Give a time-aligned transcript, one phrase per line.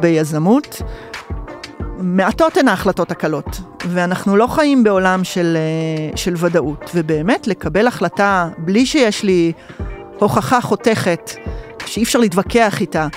[0.00, 0.82] ביזמות,
[2.02, 8.48] מעטות הן ההחלטות הקלות, ואנחנו לא חיים בעולם של, אה, של ודאות, ובאמת לקבל החלטה
[8.58, 9.52] בלי שיש לי
[10.18, 11.30] הוכחה חותכת,
[11.86, 13.08] שאי אפשר להתווכח איתה,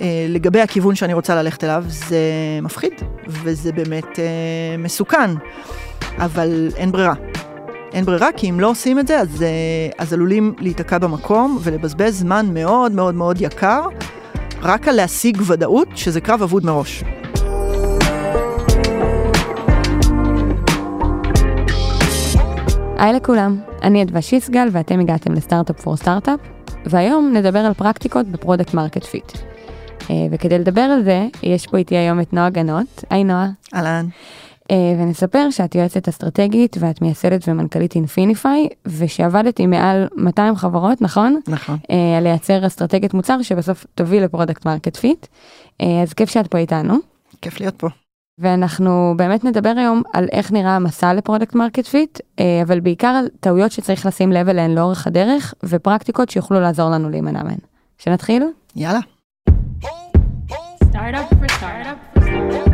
[0.00, 2.18] אה, לגבי הכיוון שאני רוצה ללכת אליו, זה
[2.62, 2.92] מפחיד,
[3.28, 5.30] וזה באמת אה, מסוכן,
[6.18, 7.14] אבל אין ברירה.
[7.92, 9.44] אין ברירה, כי אם לא עושים את זה, אז,
[9.98, 13.86] אז עלולים להיתקע במקום ולבזבז זמן מאוד מאוד מאוד יקר,
[14.64, 17.04] רק על להשיג ודאות, שזה קרב אבוד מראש.
[22.98, 26.40] היי לכולם, אני אדווה שיסגל ואתם הגעתם ל Startup for Startup,
[26.86, 29.32] והיום נדבר על פרקטיקות ב product market fit.
[30.30, 33.04] וכדי לדבר על זה, יש פה איתי היום את נועה גנות.
[33.10, 33.48] היי נועה.
[33.74, 34.06] אהלן.
[34.72, 41.40] אה, ונספר שאת יועצת אסטרטגית ואת מייסדת ומנכ"לית Infinify, ושעבדת עם מעל 200 חברות, נכון?
[41.48, 41.78] נכון.
[42.16, 45.26] על לייצר אסטרטגיית מוצר שבסוף תוביל ל product market fit.
[46.02, 46.94] אז כיף שאת פה איתנו.
[47.42, 47.88] כיף להיות פה.
[48.38, 52.18] ואנחנו באמת נדבר היום על איך נראה המסע ל product market fit,
[52.62, 57.42] אבל בעיקר על טעויות שצריך לשים לב אליהן לאורך הדרך, ופרקטיקות שיוכלו לעזור לנו להימנע
[57.42, 57.58] מהן.
[57.98, 58.44] שנתחיל?
[58.76, 59.00] יאללה.
[60.92, 62.71] Startup for startup for startup.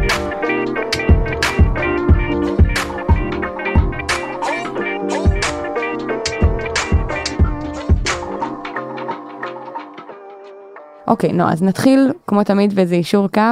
[11.08, 13.42] אוקיי, נו, אז נתחיל כמו תמיד באיזה יישור קו,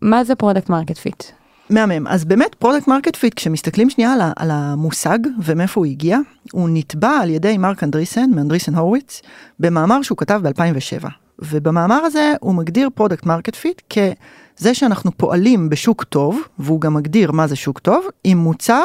[0.00, 1.24] מה זה product market fit?
[1.70, 2.06] מהמם.
[2.06, 6.18] אז באמת product market fit, כשמסתכלים שנייה על, על המושג ומאיפה הוא הגיע,
[6.52, 9.22] הוא נטבע על ידי מרק אנדריסן, מאנדריסן הורוביץ,
[9.60, 11.08] במאמר שהוא כתב ב-2007.
[11.38, 17.32] ובמאמר הזה הוא מגדיר product market fit כזה שאנחנו פועלים בשוק טוב, והוא גם מגדיר
[17.32, 18.84] מה זה שוק טוב, עם מוצר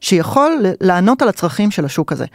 [0.00, 2.26] שיכול לענות על הצרכים של השוק הזה.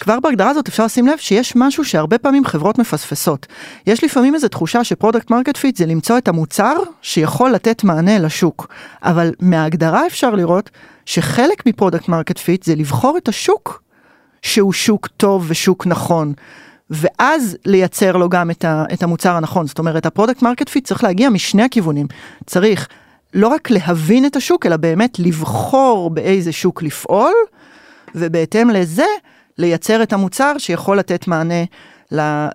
[0.00, 3.46] כבר בהגדרה הזאת אפשר לשים לב שיש משהו שהרבה פעמים חברות מפספסות.
[3.86, 8.18] יש לפעמים איזו תחושה ש product market fit זה למצוא את המוצר שיכול לתת מענה
[8.18, 8.68] לשוק.
[9.02, 10.70] אבל מההגדרה אפשר לראות
[11.06, 13.82] שחלק מ product market fit זה לבחור את השוק
[14.42, 16.32] שהוא שוק טוב ושוק נכון.
[16.90, 19.66] ואז לייצר לו גם את, ה, את המוצר הנכון.
[19.66, 22.06] זאת אומרת, ה product market fit צריך להגיע משני הכיוונים.
[22.46, 22.88] צריך
[23.34, 27.34] לא רק להבין את השוק, אלא באמת לבחור באיזה שוק לפעול,
[28.14, 29.06] ובהתאם לזה
[29.60, 31.64] לייצר את המוצר שיכול לתת מענה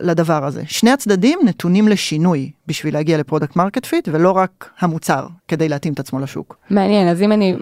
[0.01, 0.63] לדבר הזה.
[0.67, 5.93] שני הצדדים נתונים לשינוי בשביל להגיע ל product market fit, ולא רק המוצר כדי להתאים
[5.93, 6.57] את עצמו לשוק.
[6.69, 7.55] מעניין, אז אם אני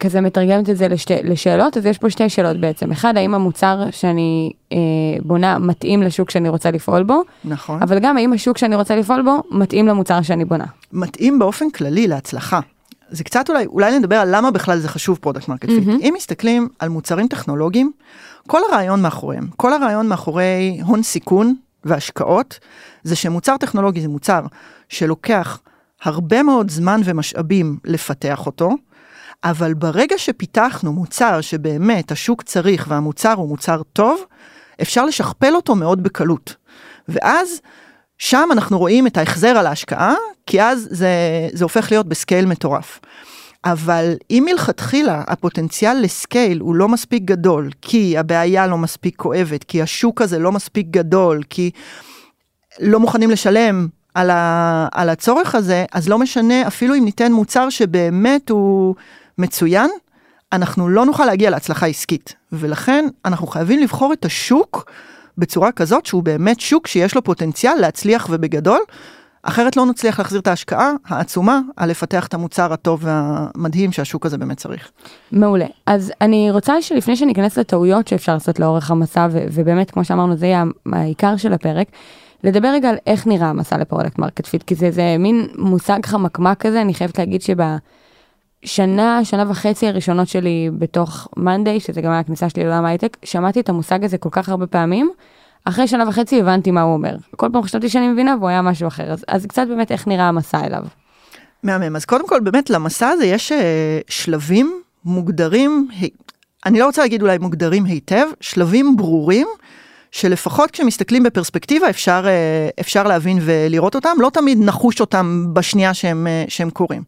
[0.00, 2.92] כזה מתרגמת את זה לשתי, לשאלות, אז יש פה שתי שאלות בעצם.
[2.92, 4.78] אחד, האם המוצר שאני אה,
[5.22, 7.22] בונה מתאים לשוק שאני רוצה לפעול בו?
[7.44, 7.82] נכון.
[7.82, 10.66] אבל גם האם השוק שאני רוצה לפעול בו מתאים למוצר שאני בונה?
[10.92, 12.60] מתאים באופן כללי להצלחה.
[13.10, 15.88] זה קצת אולי, אולי נדבר על למה בכלל זה חשוב product market fit.
[16.00, 17.92] אם מסתכלים על מוצרים טכנולוגיים,
[18.46, 21.54] כל הרעיון מאחוריהם, כל הרעיון מאחורי הון סיכון
[21.84, 22.58] והשקעות,
[23.02, 24.42] זה שמוצר טכנולוגי זה מוצר
[24.88, 25.60] שלוקח
[26.02, 28.70] הרבה מאוד זמן ומשאבים לפתח אותו,
[29.44, 34.20] אבל ברגע שפיתחנו מוצר שבאמת השוק צריך והמוצר הוא מוצר טוב,
[34.82, 36.56] אפשר לשכפל אותו מאוד בקלות.
[37.08, 37.60] ואז
[38.18, 40.14] שם אנחנו רואים את ההחזר על ההשקעה,
[40.46, 41.08] כי אז זה,
[41.52, 43.00] זה הופך להיות בסקייל מטורף.
[43.64, 49.82] אבל אם מלכתחילה הפוטנציאל לסקייל הוא לא מספיק גדול, כי הבעיה לא מספיק כואבת, כי
[49.82, 51.70] השוק הזה לא מספיק גדול, כי
[52.80, 57.70] לא מוכנים לשלם על, ה, על הצורך הזה, אז לא משנה, אפילו אם ניתן מוצר
[57.70, 58.94] שבאמת הוא
[59.38, 59.90] מצוין,
[60.52, 62.34] אנחנו לא נוכל להגיע להצלחה עסקית.
[62.52, 64.90] ולכן אנחנו חייבים לבחור את השוק
[65.38, 68.80] בצורה כזאת שהוא באמת שוק שיש לו פוטנציאל להצליח ובגדול.
[69.42, 74.38] אחרת לא נצליח להחזיר את ההשקעה העצומה על לפתח את המוצר הטוב והמדהים שהשוק הזה
[74.38, 74.90] באמת צריך.
[75.32, 75.66] מעולה.
[75.86, 80.64] אז אני רוצה שלפני שניכנס לטעויות שאפשר לעשות לאורך המסע, ובאמת, כמו שאמרנו, זה יהיה
[80.92, 81.86] העיקר של הפרק,
[82.44, 86.06] לדבר רגע על איך נראה המסע ל product market fit, כי זה, זה מין מושג
[86.06, 87.76] חמקמק כזה, אני חייבת להגיד שבשנה,
[88.64, 93.68] שנה וחצי הראשונות שלי בתוך monday, שזה גם היה הכניסה שלי לעולם ההייטק, שמעתי את
[93.68, 95.10] המושג הזה כל כך הרבה פעמים.
[95.64, 97.16] אחרי שנה וחצי הבנתי מה הוא אומר.
[97.36, 99.12] כל פעם חשבתי שאני מבינה והוא היה משהו אחר.
[99.12, 100.84] אז, אז קצת באמת איך נראה המסע אליו.
[101.62, 101.96] מהמם.
[101.96, 103.54] אז קודם כל באמת למסע הזה יש uh,
[104.08, 105.88] שלבים מוגדרים,
[106.66, 109.46] אני לא רוצה להגיד אולי מוגדרים היטב, שלבים ברורים.
[110.10, 116.26] שלפחות כשמסתכלים בפרספקטיבה אפשר, uh, אפשר להבין ולראות אותם, לא תמיד נחוש אותם בשנייה שהם,
[116.26, 117.02] uh, שהם קורים.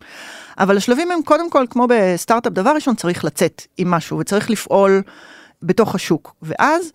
[0.61, 5.03] אבל השלבים הם קודם כל, כמו בסטארט-אפ, דבר ראשון צריך לצאת עם משהו וצריך לפעול
[5.63, 6.35] בתוך השוק.
[6.43, 6.93] ואז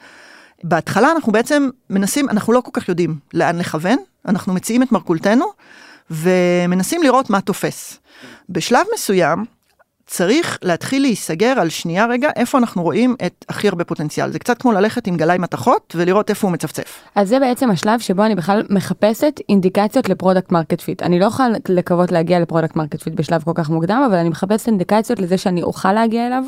[0.63, 3.97] בהתחלה אנחנו בעצם מנסים, אנחנו לא כל כך יודעים לאן לכוון,
[4.27, 5.45] אנחנו מציעים את מרכולתנו
[6.11, 7.99] ומנסים לראות מה תופס.
[8.49, 9.45] בשלב מסוים,
[10.07, 14.31] צריך להתחיל להיסגר על שנייה רגע איפה אנחנו רואים את הכי הרבה פוטנציאל.
[14.31, 17.01] זה קצת כמו ללכת עם גלאי מתכות ולראות איפה הוא מצפצף.
[17.15, 21.03] אז זה בעצם השלב שבו אני בכלל מחפשת אינדיקציות ל product market fit.
[21.03, 24.29] אני לא יכולה לקוות להגיע ל product market fit בשלב כל כך מוקדם, אבל אני
[24.29, 26.43] מחפשת אינדיקציות לזה שאני אוכל להגיע אליו.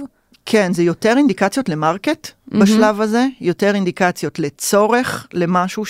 [0.45, 2.57] כן, זה יותר אינדיקציות למרקט mm-hmm.
[2.57, 5.85] בשלב הזה, יותר אינדיקציות לצורך, למשהו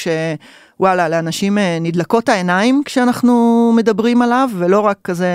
[0.77, 5.29] שוואלה, לאנשים אה, נדלקות העיניים כשאנחנו מדברים עליו, ולא רק כזה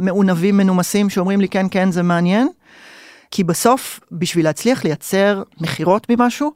[0.00, 2.48] מעונבים מנומסים שאומרים לי כן, כן, זה מעניין.
[3.30, 6.52] כי בסוף, בשביל להצליח לייצר מכירות ממשהו,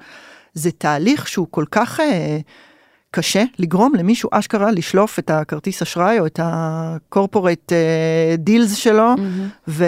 [0.55, 2.01] זה תהליך שהוא כל כך...
[2.01, 2.39] אה,
[3.15, 7.73] קשה לגרום למישהו אשכרה לשלוף את הכרטיס אשראי או את הקורפורט
[8.39, 9.69] דילס שלו mm-hmm.
[9.69, 9.85] ו,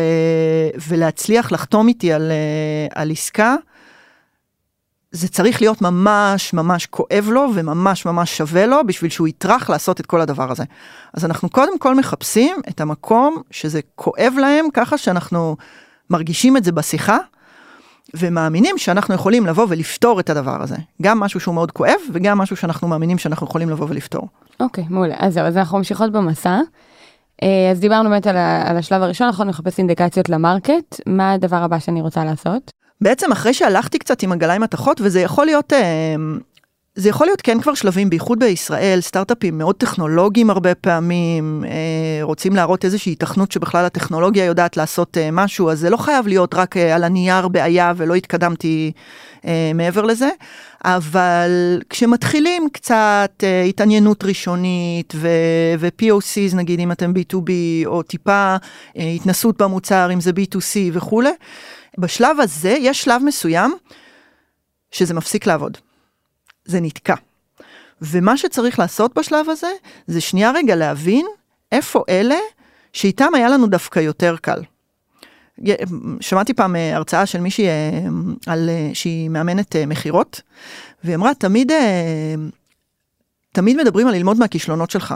[0.89, 2.33] ולהצליח לחתום איתי על,
[2.91, 3.57] uh, על עסקה.
[5.15, 10.01] זה צריך להיות ממש ממש כואב לו וממש ממש שווה לו בשביל שהוא יטרח לעשות
[10.01, 10.65] את כל הדבר הזה.
[11.15, 15.57] אז אנחנו קודם כל מחפשים את המקום שזה כואב להם ככה שאנחנו
[16.11, 17.19] מרגישים את זה בשיחה
[18.15, 20.77] ומאמינים שאנחנו יכולים לבוא ולפתור את הדבר הזה.
[21.03, 24.29] גם משהו שהוא מאוד כואב, וגם משהו שאנחנו מאמינים שאנחנו יכולים לבוא ולפתור.
[24.61, 25.15] אוקיי, okay, מעולה.
[25.19, 26.61] אז זהו, אז אנחנו ממשיכות במסע.
[27.43, 31.01] אה, אז דיברנו באמת על, על השלב הראשון, אנחנו נחפש אינדיקציות למרקט.
[31.07, 32.84] מה הדבר הבא שאני רוצה לעשות?
[33.05, 36.15] בעצם אחרי שהלכתי קצת עם עגלה עם מתכות, וזה יכול להיות אה,
[36.95, 42.57] זה יכול להיות כן כבר שלבים, בייחוד בישראל, סטארט-אפים מאוד טכנולוגיים הרבה פעמים, אה, רוצים
[42.57, 46.77] להראות איזושהי התכנות שבכלל הטכנולוגיה יודעת לעשות אה, משהו, אז זה לא חייב להיות רק
[46.77, 48.93] על הנייר בעיה ולא התקדמתי
[49.75, 50.29] מעבר לזה,
[50.85, 57.51] אבל כשמתחילים קצת התעניינות ראשונית ו-POCs נגיד אם אתם B2B
[57.87, 58.57] או טיפה
[58.97, 61.31] התנסות במוצר אם זה B2C וכולי,
[61.99, 63.75] בשלב הזה יש שלב מסוים
[64.91, 65.79] שזה מפסיק לעבוד.
[66.65, 67.15] זה נתקע.
[68.03, 69.71] ומה שצריך לעשות בשלב הזה,
[70.07, 71.27] זה שנייה רגע להבין
[71.73, 72.39] איפה אלה
[72.93, 74.63] שאיתם היה לנו דווקא יותר קל.
[76.21, 77.91] שמעתי פעם אה, הרצאה של מישהי אה,
[78.47, 80.41] על אה, שהיא מאמנת מכירות,
[81.05, 81.73] והיא אמרה, תמיד,
[83.53, 85.15] תמיד מדברים על ללמוד מהכישלונות שלך.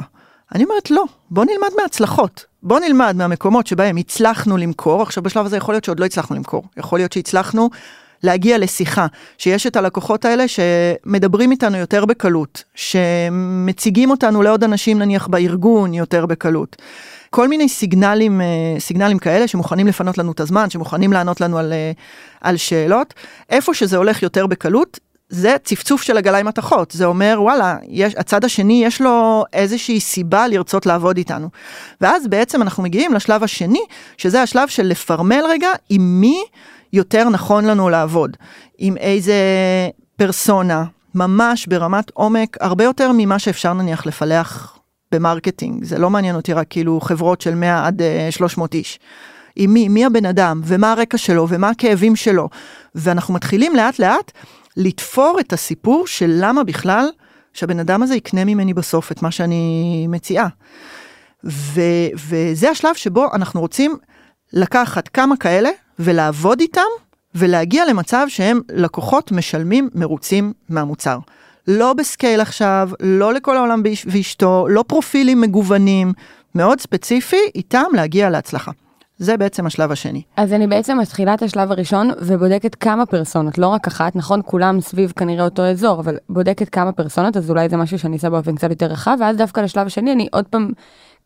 [0.55, 2.45] אני אומרת, לא, בוא נלמד מההצלחות.
[2.63, 6.65] בוא נלמד מהמקומות שבהם הצלחנו למכור, עכשיו בשלב הזה יכול להיות שעוד לא הצלחנו למכור,
[6.77, 7.71] יכול להיות שהצלחנו
[8.23, 9.07] להגיע לשיחה,
[9.39, 16.27] שיש את הלקוחות האלה שמדברים איתנו יותר בקלות, שמציגים אותנו לעוד אנשים נניח בארגון יותר
[16.27, 16.77] בקלות.
[17.31, 18.47] כל מיני סיגנלים, אה,
[18.79, 21.93] סיגנלים כאלה שמוכנים לפנות לנו את הזמן, שמוכנים לענות לנו על, אה,
[22.41, 23.15] על שאלות.
[23.51, 24.99] איפה שזה הולך יותר בקלות,
[25.31, 30.01] זה צפצוף של עגלה עם מתכות, זה אומר וואלה, יש, הצד השני יש לו איזושהי
[30.01, 31.49] סיבה לרצות לעבוד איתנו.
[32.01, 33.83] ואז בעצם אנחנו מגיעים לשלב השני,
[34.17, 36.43] שזה השלב של לפרמל רגע עם מי
[36.93, 38.37] יותר נכון לנו לעבוד,
[38.79, 39.35] עם איזה
[40.17, 40.85] פרסונה,
[41.15, 44.79] ממש ברמת עומק, הרבה יותר ממה שאפשר נניח לפלח
[45.13, 48.99] ב marketing, זה לא מעניין אותי רק כאילו חברות של 100 עד 300 אה, איש.
[49.57, 52.49] עם מי, מי הבן אדם, ומה הרקע שלו, ומה הכאבים שלו.
[52.95, 54.33] ואנחנו מתחילים לאט לאט
[54.79, 57.09] לתפור את הסיפור של למה בכלל
[57.53, 60.49] שהבן אדם הזה יקנה ממני בסוף את מה שאני מציעה.
[61.45, 61.81] ו,
[62.15, 63.97] וזה השלב שבו אנחנו רוצים
[64.53, 66.81] לקחת כמה כאלה ולעבוד איתם
[67.35, 71.19] ולהגיע למצב שהם לקוחות משלמים מרוצים מהמוצר.
[71.69, 76.13] לא ב scale עכשיו, לא לכל העולם ואשתו, לא פרופילים מגוונים,
[76.55, 78.71] מאוד ספציפי, איתם להגיע להצלחה.
[79.19, 80.23] זה בעצם השלב השני.
[80.37, 84.81] אז אני בעצם מתחילה את השלב הראשון ובודקת כמה פרסונות, לא רק אחת, נכון, כולם
[84.81, 88.55] סביב כנראה אותו אזור, אבל בודקת כמה פרסונות, אז אולי זה משהו שאני אעשה באופן
[88.57, 90.71] קצת יותר רחב, ואז דווקא לשלב השני אני עוד פעם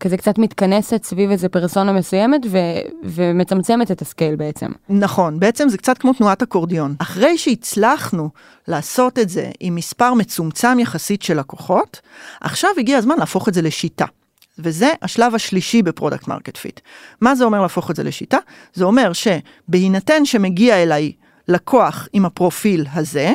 [0.00, 2.58] כזה קצת מתכנסת סביב איזה פרסונה מסוימת ו-
[3.04, 4.66] ומצמצמת את ה scale בעצם.
[4.88, 6.94] נכון, בעצם זה קצת כמו תנועת אקורדיון.
[6.98, 8.28] אחרי שהצלחנו
[8.68, 12.00] לעשות את זה עם מספר מצומצם יחסית של לקוחות,
[12.40, 14.06] עכשיו הגיע הזמן להפוך את זה לשיטה.
[14.58, 16.80] וזה השלב השלישי ב product market fit.
[17.20, 18.38] מה זה אומר להפוך את זה לשיטה?
[18.74, 21.12] זה אומר שבהינתן שמגיע אליי
[21.48, 23.32] לקוח עם הפרופיל הזה,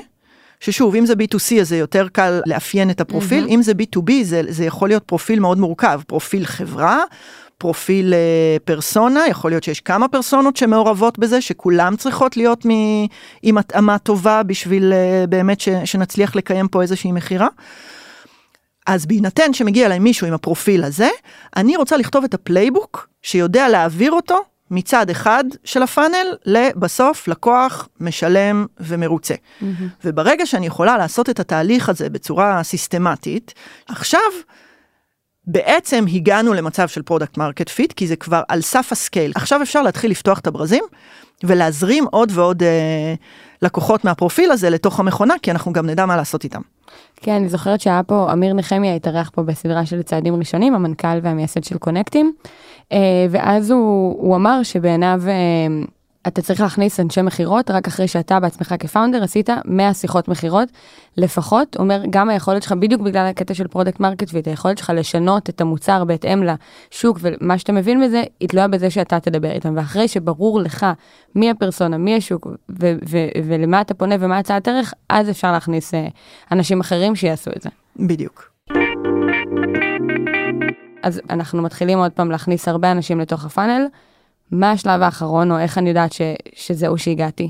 [0.59, 3.49] ששוב, אם זה B2C אז זה יותר קל לאפיין את הפרופיל, mm-hmm.
[3.49, 7.03] אם זה B2B זה, זה יכול להיות פרופיל מאוד מורכב, פרופיל חברה,
[7.57, 12.71] פרופיל uh, פרסונה, יכול להיות שיש כמה פרסונות שמעורבות בזה, שכולם צריכות להיות מ,
[13.43, 17.47] עם התאמה טובה בשביל uh, באמת ש, שנצליח לקיים פה איזושהי מכירה.
[18.87, 21.09] אז בהינתן שמגיע אליי מישהו עם הפרופיל הזה,
[21.55, 24.41] אני רוצה לכתוב את ה playbook שיודע להעביר אותו
[24.71, 29.33] מצד אחד של ה funnel לבסוף לקוח משלם ומרוצה.
[29.33, 29.63] Mm-hmm.
[30.03, 33.53] וברגע שאני יכולה לעשות את התהליך הזה בצורה סיסטמטית,
[33.87, 34.19] עכשיו
[35.47, 39.31] בעצם הגענו למצב של product market fit, כי זה כבר על סף ה scale.
[39.35, 40.83] עכשיו אפשר להתחיל לפתוח את הברזים
[41.43, 43.13] ולהזרים עוד ועוד אה,
[43.61, 46.61] לקוחות מהפרופיל הזה לתוך המכונה, כי אנחנו גם נדע מה לעשות איתם.
[47.21, 51.63] כן, אני זוכרת שהיה פה, אמיר נחמיה התארח פה בסדרה של צעדים ראשונים, המנכ"ל והמייסד
[51.63, 52.33] של קונקטים,
[52.91, 55.33] אה, ואז הוא, הוא אמר שבעיניו אה,
[56.27, 60.69] אתה צריך להכניס אנשי מכירות רק אחרי שאתה בעצמך כ founder עשית 100 שיחות מכירות
[61.17, 65.49] לפחות, אומר גם היכולת שלך בדיוק בגלל הקטע של product market ואת היכולת שלך לשנות
[65.49, 70.07] את המוצר בהתאם לשוק ומה שאתה מבין בזה, היא תלויה בזה שאתה תדבר איתם ואחרי
[70.07, 70.85] שברור לך
[71.35, 75.93] מי הפרסונה, מי השוק ו- ו- ולמה אתה פונה ומה הצעת ערך, אז אפשר להכניס
[75.93, 75.97] uh,
[76.51, 77.69] אנשים אחרים שיעשו את זה.
[77.99, 78.51] בדיוק.
[81.03, 83.87] אז אנחנו מתחילים עוד פעם להכניס הרבה אנשים לתוך ה funnel.
[84.51, 86.21] מה השלב האחרון, או איך אני יודעת ש,
[86.55, 87.49] שזהו שהגעתי?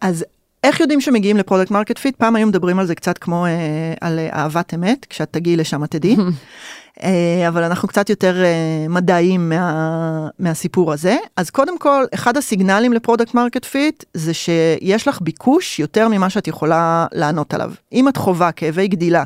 [0.00, 0.24] אז
[0.64, 2.16] איך יודעים שמגיעים ל product market fit?
[2.16, 5.84] פעם היו מדברים על זה קצת כמו אה, על אה, אהבת אמת, כשאת תגיעי לשם
[5.84, 6.16] את תדעי.
[7.02, 11.16] אה, אבל אנחנו קצת יותר אה, מדעיים מה, מהסיפור הזה.
[11.36, 16.08] אז קודם כל, אחד ה signals ל product market fit זה שיש לך ביקוש יותר
[16.08, 17.72] ממה שאת יכולה לענות עליו.
[17.92, 19.24] אם את חווה כאבי גדילה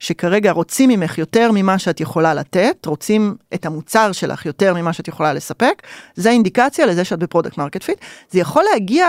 [0.00, 5.08] שכרגע רוצים ממך יותר ממה שאת יכולה לתת, רוצים את המוצר שלך יותר ממה שאת
[5.08, 5.82] יכולה לספק,
[6.14, 7.98] זה אינדיקציה לזה שאת ב product market fit.
[8.30, 9.06] זה יכול להגיע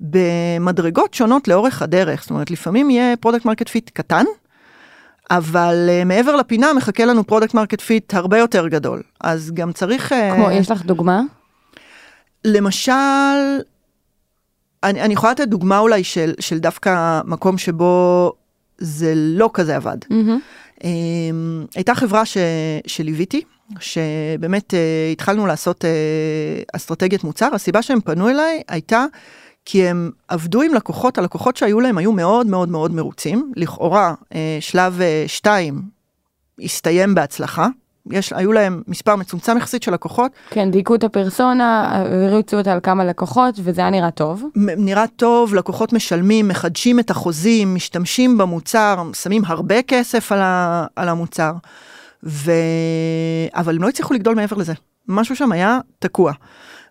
[0.00, 4.24] במדרגות שונות לאורך הדרך, זאת אומרת לפעמים יהיה product market fit קטן,
[5.30, 10.12] אבל uh, מעבר לפינה מחכה לנו product market fit הרבה יותר גדול, אז גם צריך...
[10.12, 11.20] Uh, כמו, יש לך דוגמה?
[12.44, 12.92] למשל,
[14.82, 18.32] אני, אני יכולה לתת דוגמה אולי של, של דווקא מקום שבו
[18.78, 19.96] זה לא כזה עבד.
[20.04, 20.84] Mm-hmm.
[21.74, 22.36] הייתה חברה ש,
[22.86, 23.42] שליוויתי,
[23.80, 25.88] שבאמת uh, התחלנו לעשות uh,
[26.76, 29.04] אסטרטגיית מוצר, הסיבה שהם פנו אליי הייתה
[29.64, 34.36] כי הם עבדו עם לקוחות, הלקוחות שהיו להם היו מאוד מאוד מאוד מרוצים, לכאורה uh,
[34.60, 37.68] שלב 2 uh, הסתיים בהצלחה,
[38.10, 40.32] יש, היו להם מספר מצומצם יחסית של לקוחות.
[40.50, 44.44] כן, דייקו את הפרסונה, הריצו אותה על כמה לקוחות, וזה היה נראה טוב.
[44.56, 51.08] נראה טוב, לקוחות משלמים, מחדשים את החוזים, משתמשים במוצר, שמים הרבה כסף על, ה, על
[51.08, 51.52] המוצר,
[52.24, 52.52] ו...
[53.54, 54.72] אבל הם לא הצליחו לגדול מעבר לזה.
[55.08, 56.32] משהו שם היה תקוע.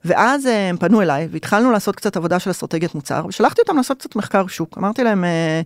[0.05, 3.99] ואז אה, הם פנו אליי, והתחלנו לעשות קצת עבודה של אסטרטגיית מוצר, ושלחתי אותם לעשות
[3.99, 4.77] קצת מחקר שוק.
[4.77, 5.61] אמרתי להם, אה,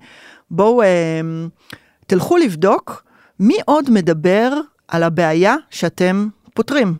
[0.51, 1.21] בואו, אה,
[2.07, 3.03] תלכו לבדוק
[3.39, 4.53] מי עוד מדבר
[4.91, 6.95] על הבעיה שאתם פותרים.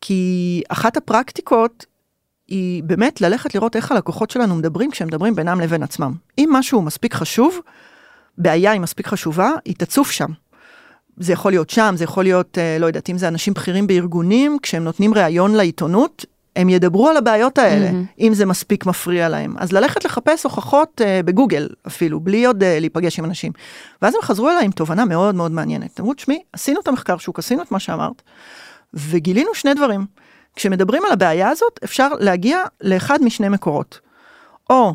[0.00, 1.86] כי אחת הפרקטיקות
[2.48, 6.12] היא באמת ללכת לראות איך הלקוחות שלנו מדברים כשהם מדברים בינם לבין עצמם.
[6.38, 7.58] אם משהו מספיק חשוב,
[8.38, 10.30] בעיה היא מספיק חשובה, היא תצוף שם.
[11.16, 14.58] זה יכול להיות שם, זה יכול להיות, אה, לא יודעת, אם זה אנשים בכירים בארגונים,
[14.62, 16.24] כשהם נותנים ראיון לעיתונות,
[16.58, 18.20] הם ידברו על הבעיות האלה, mm-hmm.
[18.20, 19.54] אם זה מספיק מפריע להם.
[19.58, 23.52] אז ללכת לחפש הוכחות uh, בגוגל אפילו, בלי עוד uh, להיפגש עם אנשים.
[24.02, 26.00] ואז הם חזרו אליי עם תובנה מאוד מאוד מעניינת.
[26.00, 28.22] אמרו, תשמעי, עשינו את המחקר שוק, עשינו את מה שאמרת,
[28.94, 30.06] וגילינו שני דברים.
[30.56, 34.00] כשמדברים על הבעיה הזאת, אפשר להגיע לאחד משני מקורות.
[34.70, 34.94] או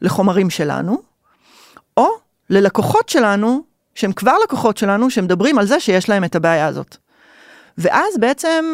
[0.00, 1.02] לחומרים שלנו,
[1.96, 2.08] או
[2.50, 3.62] ללקוחות שלנו,
[3.94, 6.96] שהם כבר לקוחות שלנו, שמדברים על זה שיש להם את הבעיה הזאת.
[7.78, 8.64] ואז בעצם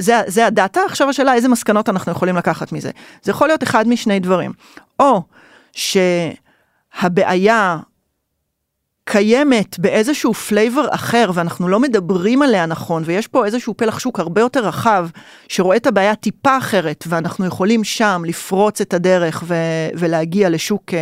[0.00, 2.90] זה, זה הדאטה, עכשיו השאלה איזה מסקנות אנחנו יכולים לקחת מזה.
[3.22, 4.52] זה יכול להיות אחד משני דברים.
[4.98, 5.22] או
[6.92, 7.78] שהבעיה
[9.04, 14.40] קיימת באיזשהו flavor אחר ואנחנו לא מדברים עליה נכון ויש פה איזשהו פלח שוק הרבה
[14.40, 15.08] יותר רחב
[15.48, 20.94] שרואה את הבעיה טיפה אחרת ואנחנו יכולים שם לפרוץ את הדרך ו- ולהגיע לשוק uh,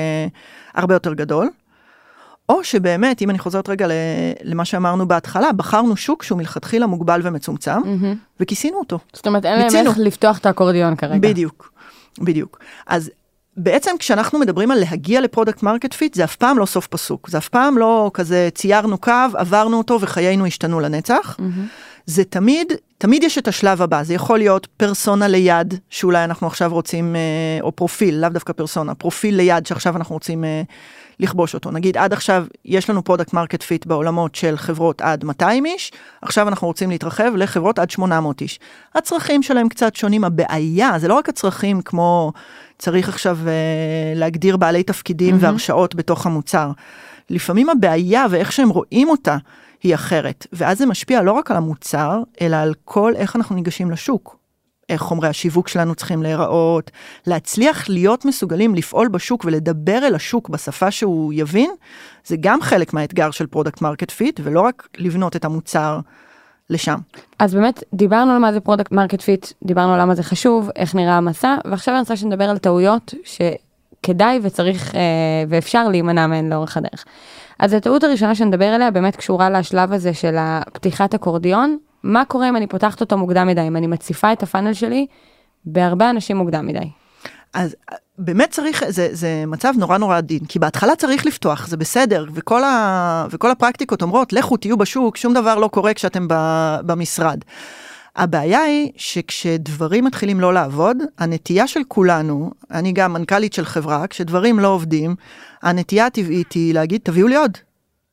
[0.75, 1.49] הרבה יותר גדול.
[2.49, 3.87] או שבאמת, אם אני חוזרת רגע
[4.43, 8.17] למה שאמרנו בהתחלה, בחרנו שוק שהוא מלכתחילה מוגבל ומצומצם, mm-hmm.
[8.41, 8.99] וכיסינו אותו.
[9.13, 11.29] זאת אומרת, אין להם איך לפתוח את האקורדיון כרגע.
[11.29, 11.73] בדיוק,
[12.19, 12.59] בדיוק.
[12.87, 13.11] אז
[13.57, 17.29] בעצם כשאנחנו מדברים על להגיע ל product market fit, זה אף פעם לא סוף פסוק.
[17.29, 21.37] זה אף פעם לא כזה ציירנו קו, עברנו אותו וחיינו השתנו לנצח.
[21.39, 21.89] Mm-hmm.
[22.07, 26.73] זה תמיד, תמיד יש את השלב הבא, זה יכול להיות פרסונה ליד, שאולי אנחנו עכשיו
[26.73, 27.21] רוצים, אה,
[27.61, 30.63] או פרופיל, לאו דווקא פרסונה, פרופיל ליד שעכשיו אנחנו רוצים אה,
[31.21, 31.71] לכבוש אותו.
[31.71, 36.49] נגיד עד עכשיו יש לנו product market fit בעולמות של חברות עד 200 איש, עכשיו
[36.49, 38.61] אנחנו רוצים להתרחב לחברות עד 800 איש.
[38.95, 42.33] הצרכים שלהם קצת שונים, הבעיה זה לא רק הצרכים כמו
[42.79, 45.39] צריך עכשיו uh, להגדיר בעלי תפקידים mm-hmm.
[45.43, 46.71] והרשאות בתוך המוצר.
[47.31, 49.37] לפעמים הבעיה ואיך שהם רואים אותה
[49.83, 53.91] היא אחרת, ואז זה משפיע לא רק על המוצר, אלא על כל איך אנחנו ניגשים
[53.91, 54.39] לשוק.
[54.89, 56.91] איך חומרי השיווק שלנו צריכים להיראות,
[57.27, 61.71] להצליח להיות מסוגלים לפעול בשוק ולדבר אל השוק בשפה שהוא יבין,
[62.25, 66.01] זה גם חלק מהאתגר של product market fit, ולא רק לבנות את המוצר
[66.71, 66.99] לשם.
[67.39, 70.95] אז באמת דיברנו על מה זה product market fit, דיברנו על למה זה חשוב, איך
[70.95, 75.01] נראה המסע, ועכשיו אני רוצה שנדבר על טעויות שכדאי וצריך אה,
[75.49, 77.05] ואפשר להימנע מהן לאורך הדרך.
[77.59, 80.37] אז הטעות הראשונה שנדבר עליה באמת קשורה לשלב הזה של
[80.73, 84.73] פתיחת אקורדיון, מה קורה אם אני פותחת אותו מוקדם מדי, אם אני מציפה את הפאנל
[84.73, 85.07] שלי
[85.65, 86.89] בהרבה אנשים מוקדם מדי?
[87.55, 87.77] אז
[88.19, 92.65] באמת צריך, זה, זה מצב נורא נורא עדין, כי בהתחלה צריך לפתוח, זה בסדר, וכל,
[92.65, 96.35] ה, וכל הפרקטיקות אומרות, לכו תהיו בשוק, שום דבר לא קורה כשאתם ב,
[96.87, 97.39] במשרד.
[98.17, 104.59] הבעיה היא שכשדברים מתחילים לא לעבוד, הנטייה של כולנו, אני גם מנכ"לית של חברה, כשדברים
[104.59, 105.15] לא עובדים,
[105.63, 107.59] הנטייה הטבעית היא להגיד, תביאו לי עוד.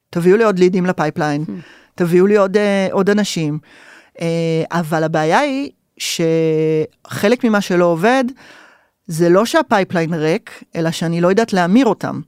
[0.09, 1.51] תביאו לי עוד לידים ל pipeline, hmm.
[1.95, 2.59] תביאו לי עוד, uh,
[2.91, 3.59] עוד אנשים.
[4.13, 4.21] Uh,
[4.71, 8.23] אבל הבעיה היא שחלק ממה שלא עובד,
[9.07, 12.21] זה לא שה pipeline ריק, אלא שאני לא יודעת להמיר אותם.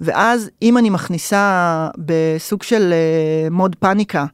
[0.00, 4.24] ואז אם אני מכניסה בסוג של uh, mode פאניקה,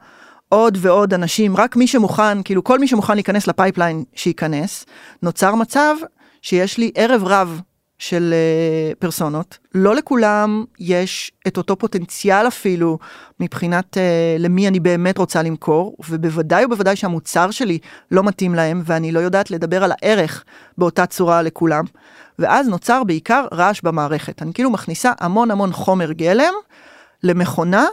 [0.48, 4.86] עוד ועוד אנשים, רק מי שמוכן, כאילו כל מי שמוכן להיכנס ל pipeline, שייכנס,
[5.22, 5.94] נוצר מצב
[6.42, 7.60] שיש לי ערב רב
[7.98, 9.58] של uh, פרסונות.
[9.74, 12.98] לא לכולם יש את אותו פוטנציאל אפילו
[13.40, 14.00] מבחינת uh,
[14.38, 17.78] למי אני באמת רוצה למכור, ובוודאי ובוודאי שהמוצר שלי
[18.10, 20.44] לא מתאים להם, ואני לא יודעת לדבר על הערך
[20.78, 21.84] באותה צורה לכולם.
[22.38, 24.42] ואז נוצר בעיקר רעש במערכת.
[24.42, 26.52] אני כאילו מכניסה המון המון חומר גלם
[27.22, 27.86] למכונה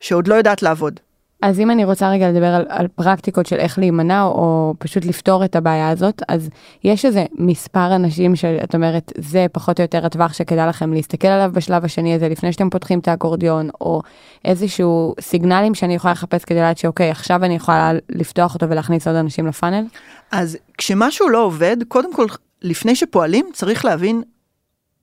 [0.00, 1.00] שעוד לא יודעת לעבוד.
[1.42, 5.04] אז אם אני רוצה רגע לדבר על, על פרקטיקות של איך להימנע או, או פשוט
[5.04, 6.48] לפתור את הבעיה הזאת, אז
[6.84, 11.50] יש איזה מספר אנשים שאת אומרת, זה פחות או יותר הטווח שכדאי לכם להסתכל עליו
[11.54, 14.00] בשלב השני הזה לפני שאתם פותחים את האקורדיון, או
[14.44, 19.16] איזשהו סיגנלים שאני יכולה לחפש כדי לדעת שאוקיי, עכשיו אני יכולה לפתוח אותו ולהכניס עוד
[19.16, 19.84] אנשים לפאנל?
[20.30, 22.26] אז כשמשהו לא עובד, קודם כל,
[22.62, 24.22] לפני שפועלים, צריך להבין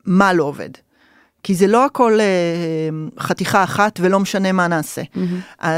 [0.06, 0.70] מה לא עובד.
[1.46, 2.26] כי זה לא הכל אה,
[3.20, 5.02] חתיכה אחת ולא משנה מה נעשה.
[5.02, 5.20] Mm-hmm.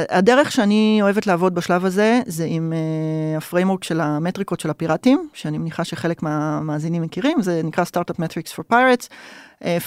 [0.09, 5.29] הדרך שאני אוהבת לעבוד בשלב הזה, זה עם אה, ה framework של המטריקות של הפיראטים,
[5.33, 9.09] שאני מניחה שחלק מהמאזינים מכירים, זה נקרא startup metrics for pirates.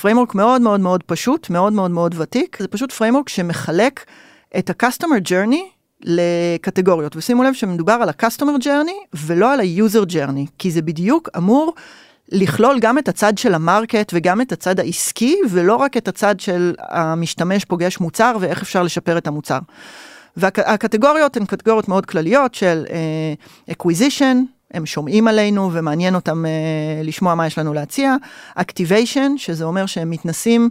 [0.00, 4.04] framework מאוד מאוד מאוד פשוט, מאוד מאוד מאוד ותיק, זה פשוט framework שמחלק
[4.58, 5.62] את ה-customer journey
[6.02, 11.74] לקטגוריות, ושימו לב שמדובר על ה-customer journey ולא על ה-user journey, כי זה בדיוק אמור
[12.32, 16.40] לכלול גם את הצד של ה market וגם את הצד העסקי, ולא רק את הצד
[16.40, 19.58] של המשתמש פוגש מוצר ואיך אפשר לשפר את המוצר.
[20.36, 24.36] והקטגוריות הן קטגוריות מאוד כלליות של uh, acquisition,
[24.74, 28.16] הם שומעים עלינו ומעניין אותם uh, לשמוע מה יש לנו להציע,
[28.58, 30.70] activation, שזה אומר שהם מתנסים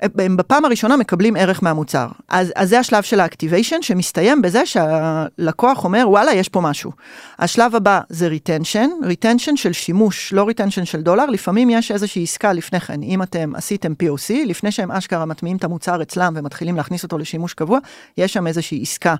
[0.00, 2.06] הם בפעם הראשונה מקבלים ערך מהמוצר.
[2.28, 6.92] אז, אז זה השלב של ה activation, שמסתיים בזה שהלקוח אומר, וואלה, יש פה משהו.
[7.38, 12.52] השלב הבא זה retention, retention של שימוש, לא retention של דולר, לפעמים יש איזושהי עסקה
[12.52, 17.02] לפני כן, אם אתם עשיתם POC, לפני שהם אשכרה מטמיעים את המוצר אצלם ומתחילים להכניס
[17.02, 17.78] אותו לשימוש קבוע,
[18.18, 19.14] יש שם איזושהי עסקה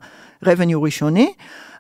[0.45, 1.33] revenue ראשוני,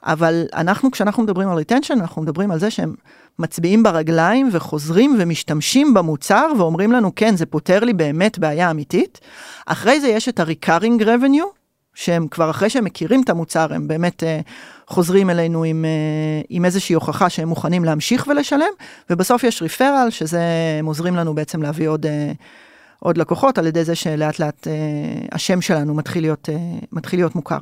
[0.06, 2.94] אבל אנחנו, כשאנחנו מדברים על retention, אנחנו מדברים על זה שהם...
[3.38, 9.20] מצביעים ברגליים וחוזרים ומשתמשים במוצר ואומרים לנו, כן, זה פותר לי באמת בעיה אמיתית.
[9.66, 11.56] אחרי זה יש את ה-recurring revenue,
[11.94, 14.26] שהם כבר אחרי שהם מכירים את המוצר, הם באמת uh,
[14.86, 18.72] חוזרים אלינו עם, uh, עם איזושהי הוכחה שהם מוכנים להמשיך ולשלם,
[19.10, 20.40] ובסוף יש ריפרל, שזה,
[20.78, 22.06] הם עוזרים לנו בעצם להביא עוד...
[22.06, 22.08] Uh,
[23.06, 24.72] עוד לקוחות על ידי זה שלאט לאט אה,
[25.32, 26.56] השם שלנו מתחיל להיות, אה,
[26.92, 27.58] מתחיל להיות מוכר.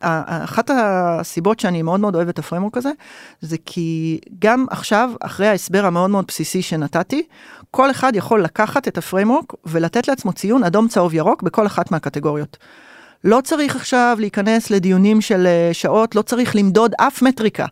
[0.00, 2.90] אחת הסיבות שאני מאוד מאוד אוהבת את הפרמורק הזה,
[3.40, 7.22] זה כי גם עכשיו, אחרי ההסבר המאוד מאוד בסיסי שנתתי,
[7.70, 12.56] כל אחד יכול לקחת את הפרמורק ולתת לעצמו ציון אדום, צהוב, ירוק בכל אחת מהקטגוריות.
[13.24, 17.66] לא צריך עכשיו להיכנס לדיונים של אה, שעות, לא צריך למדוד אף מטריקה.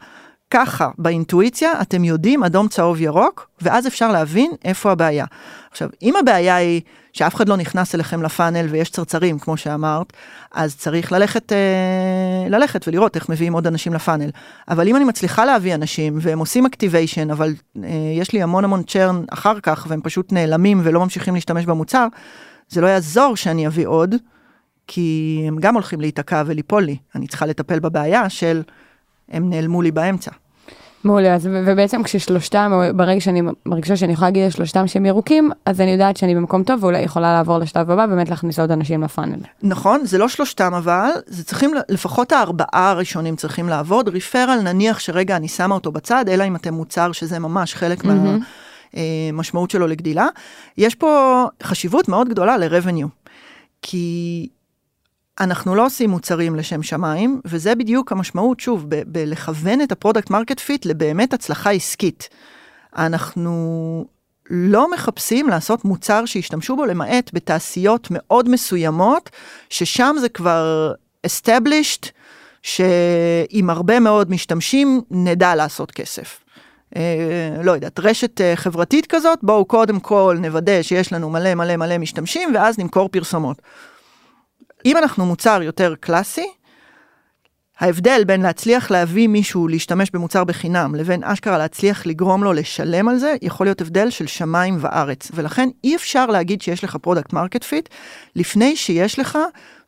[0.50, 5.24] ככה, באינטואיציה, אתם יודעים אדום, צהוב, ירוק, ואז אפשר להבין איפה הבעיה.
[5.70, 6.80] עכשיו, אם הבעיה היא
[7.12, 10.12] שאף אחד לא נכנס אליכם לפאנל ויש צרצרים, כמו שאמרת,
[10.52, 14.30] אז צריך ללכת, אה, ללכת ולראות איך מביאים עוד אנשים לפאנל.
[14.68, 18.82] אבל אם אני מצליחה להביא אנשים והם עושים אקטיביישן, אבל אה, יש לי המון המון
[18.82, 22.06] צ'רן אחר כך והם פשוט נעלמים ולא ממשיכים להשתמש במוצר,
[22.68, 24.14] זה לא יעזור שאני אביא עוד,
[24.86, 26.96] כי הם גם הולכים להיתקע וליפול לי.
[27.14, 28.62] אני צריכה לטפל בבעיה של
[29.28, 30.30] הם נעלמו לי באמצע.
[31.04, 35.90] מעולה, אז ובעצם כששלושתם, ברגע שאני מרגישה שאני יכולה להגיד לשלושתם שהם ירוקים, אז אני
[35.90, 39.38] יודעת שאני במקום טוב ואולי יכולה לעבור לשלב הבא, באמת להכניס עוד אנשים לפאנל.
[39.62, 45.36] נכון, זה לא שלושתם אבל, זה צריכים, לפחות הארבעה הראשונים צריכים לעבוד, ריפרל נניח שרגע
[45.36, 48.08] אני שמה אותו בצד, אלא אם אתם מוצר שזה ממש חלק mm-hmm.
[49.32, 50.26] מהמשמעות שלו לגדילה.
[50.78, 53.08] יש פה חשיבות מאוד גדולה ל-revenue,
[53.82, 54.48] כי
[55.40, 60.60] אנחנו לא עושים מוצרים לשם שמיים, וזה בדיוק המשמעות, שוב, בלכוון את ה product market
[60.60, 62.28] fit לבאמת הצלחה עסקית.
[62.96, 64.04] אנחנו
[64.50, 69.30] לא מחפשים לעשות מוצר שישתמשו בו למעט בתעשיות מאוד מסוימות,
[69.70, 70.92] ששם זה כבר
[71.26, 72.06] established,
[72.62, 76.40] שעם הרבה מאוד משתמשים נדע לעשות כסף.
[76.96, 81.76] אה, לא יודעת, רשת אה, חברתית כזאת, בואו קודם כל נוודא שיש לנו מלא מלא
[81.76, 83.62] מלא משתמשים ואז נמכור פרסומות.
[84.84, 86.46] אם אנחנו מוצר יותר קלאסי,
[87.80, 93.18] ההבדל בין להצליח להביא מישהו להשתמש במוצר בחינם לבין אשכרה להצליח לגרום לו לשלם על
[93.18, 95.30] זה, יכול להיות הבדל של שמיים וארץ.
[95.34, 97.88] ולכן אי אפשר להגיד שיש לך product market fit
[98.36, 99.38] לפני שיש לך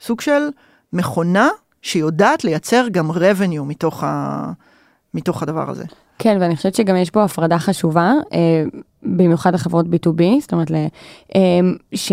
[0.00, 0.48] סוג של
[0.92, 1.48] מכונה
[1.82, 4.52] שיודעת לייצר גם revenue מתוך, ה...
[5.14, 5.84] מתוך הדבר הזה.
[6.18, 8.64] כן, ואני חושבת שגם יש פה הפרדה חשובה, אה,
[9.02, 10.70] במיוחד לחברות B2B, זאת אומרת,
[11.34, 11.40] אה,
[11.94, 12.12] ש...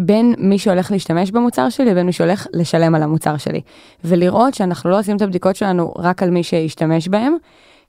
[0.00, 3.60] בין מי שהולך להשתמש במוצר שלי לבין מי שהולך לשלם על המוצר שלי.
[4.04, 7.36] ולראות שאנחנו לא עושים את הבדיקות שלנו רק על מי שישתמש בהם,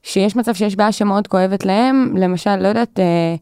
[0.04, 3.36] שיש מצב שיש בעיה שמאוד כואבת להם, למשל, לא יודעת, אה,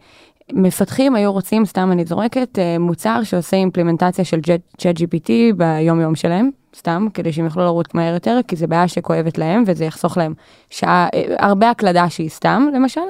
[0.54, 4.40] מפתחים היו רוצים, סתם אני זורקת, אה, מוצר שעושה אימפלימנטציה של
[4.82, 9.38] ChatGPT ביום יום שלהם, סתם, כדי שהם יוכלו לרוץ מהר יותר, כי זה בעיה שכואבת
[9.38, 10.34] להם וזה יחסוך להם
[10.70, 13.02] שעה, אה, הרבה הקלדה שהיא סתם, למשל.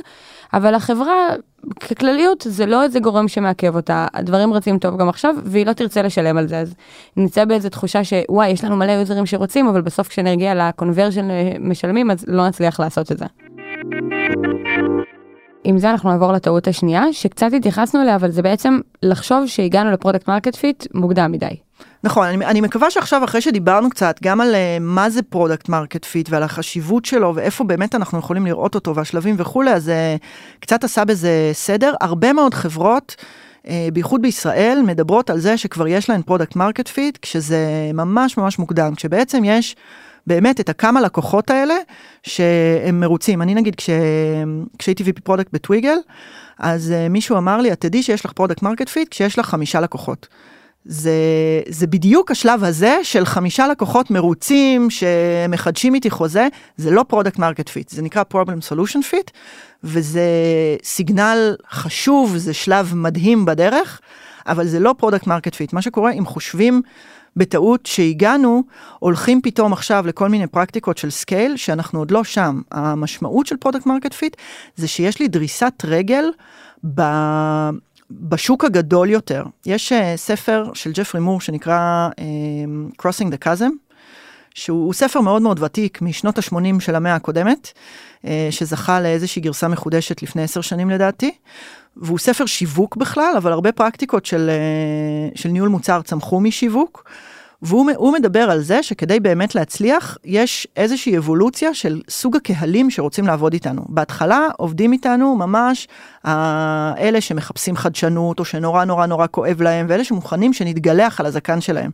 [0.53, 1.29] אבל החברה,
[1.79, 6.01] ככלליות, זה לא איזה גורם שמעכב אותה, הדברים רצים טוב גם עכשיו, והיא לא תרצה
[6.01, 6.75] לשלם על זה, אז
[7.17, 11.28] נצא באיזה תחושה שוואו, יש לנו מלא יוזרים שרוצים, אבל בסוף כשנגיע ל-conversion
[11.59, 13.25] משלמים, אז לא נצליח לעשות את זה.
[15.63, 20.30] עם זה אנחנו נעבור לטעות השנייה, שקצת התייחסנו אליה, אבל זה בעצם לחשוב שהגענו ל-product
[20.30, 21.68] market fit מוקדם מדי.
[22.03, 26.06] נכון, אני, אני מקווה שעכשיו אחרי שדיברנו קצת גם על אה, מה זה product market
[26.06, 30.21] fit ועל החשיבות שלו ואיפה באמת אנחנו יכולים לראות אותו והשלבים וכולי, אז אה,
[30.59, 31.93] קצת עשה בזה סדר.
[32.01, 33.15] הרבה מאוד חברות,
[33.63, 38.59] אה, בייחוד בישראל, מדברות על זה שכבר יש להן product market fit, כשזה ממש ממש
[38.59, 39.75] מוקדם, כשבעצם יש...
[40.27, 41.75] באמת את הכמה לקוחות האלה
[42.23, 43.41] שהם מרוצים.
[43.41, 43.89] אני נגיד כש...
[44.77, 45.97] כשהייתי VP product ב-Twiggle,
[46.59, 49.79] אז אה, מישהו אמר לי, את תדעי שיש לך product market fit כשיש לך חמישה
[49.79, 50.27] לקוחות.
[50.91, 51.12] זה,
[51.67, 56.47] זה בדיוק השלב הזה של חמישה לקוחות מרוצים שמחדשים איתי חוזה,
[56.78, 59.32] זה לא product market fit, זה נקרא problem solution fit,
[59.84, 60.21] וזה
[60.84, 64.02] סיגנל חשוב, זה שלב מדהים בדרך,
[64.47, 65.73] אבל זה לא product market fit.
[65.73, 66.82] מה שקורה אם חושבים
[67.36, 68.63] בטעות שהגענו,
[68.99, 72.62] הולכים פתאום עכשיו לכל מיני פרקטיקות של scale, שאנחנו עוד לא שם.
[72.71, 74.36] המשמעות של product market fit
[74.75, 76.25] זה שיש לי דריסת רגל
[76.95, 77.02] ב...
[78.12, 79.43] בשוק הגדול יותר.
[79.65, 83.72] יש uh, ספר של ג'פרי מור שנקרא uh, Crossing the Chasm,
[84.54, 87.72] שהוא ספר מאוד מאוד ותיק משנות ה-80 של המאה הקודמת,
[88.24, 91.32] uh, שזכה לאיזושהי גרסה מחודשת לפני עשר שנים לדעתי.
[91.98, 94.50] והוא ספר שיווק בכלל, אבל הרבה פרקטיקות של,
[95.36, 97.10] של ניהול מוצר צמחו משיווק.
[97.62, 103.54] והוא מדבר על זה שכדי באמת להצליח, יש איזושהי אבולוציה של סוג הקהלים שרוצים לעבוד
[103.54, 103.82] איתנו.
[103.89, 105.88] בהתחלה עובדים איתנו ממש
[106.98, 111.91] אלה שמחפשים חדשנות, או שנורא נורא נורא כואב להם, ואלה שמוכנים שנתגלח על הזקן שלהם.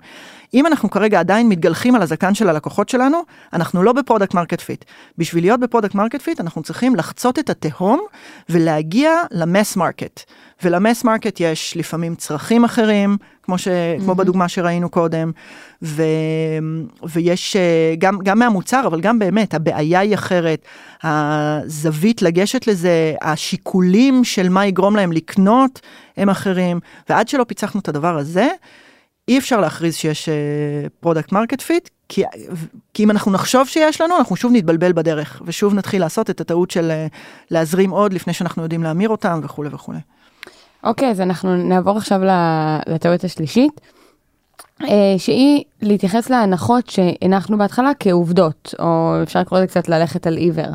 [0.54, 3.22] אם אנחנו כרגע עדיין מתגלחים על הזקן של הלקוחות שלנו,
[3.54, 4.86] אנחנו לא ב-product market fit.
[5.18, 8.02] בשביל להיות ב-product market fit, אנחנו צריכים לחצות את התהום
[8.50, 10.22] ולהגיע ל-mass market.
[10.64, 14.04] ול-mass market יש לפעמים צרכים אחרים, כמו, ש, אהמ.
[14.04, 15.32] כמו בדוגמה שראינו קודם,
[15.82, 16.04] ו,
[17.04, 20.66] ויש אה, גם, גם מהמוצר, אבל גם באמת, הבעיה היא אחרת,
[21.04, 25.82] הזווית לגשת לזה, השיקולים של מה יגרום להם לקנות
[26.18, 26.80] הם אחרים,
[27.10, 28.48] ועד שלא פיצחנו את הדבר הזה,
[29.28, 30.30] אי אפשר להכריז שיש
[31.00, 32.24] product market fit, כי,
[32.94, 36.72] כי אם אנחנו נחשוב שיש לנו, אנחנו שוב נתבלבל בדרך, ושוב נתחיל לעשות את הטעות
[36.72, 37.16] של אה,
[37.52, 40.00] להזרים עוד לפני שאנחנו יודעים להמיר אותם וכולי וכולי.
[40.86, 42.22] אוקיי, אז אנחנו נעבור עכשיו
[42.88, 43.82] לטעות השלישית,
[44.82, 44.86] אה,
[45.18, 50.72] שהיא להתייחס להנחות שהנחנו בהתחלה כעובדות, או אפשר לקרוא לזה קצת ללכת על עיוור.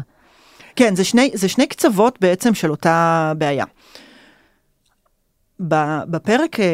[0.77, 3.64] כן, זה שני, זה שני קצוות בעצם של אותה בעיה.
[5.61, 6.66] בפרק אה,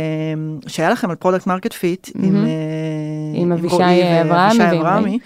[0.67, 5.19] שהיה לכם על product market fit עם, אה, אבישי אברהמי,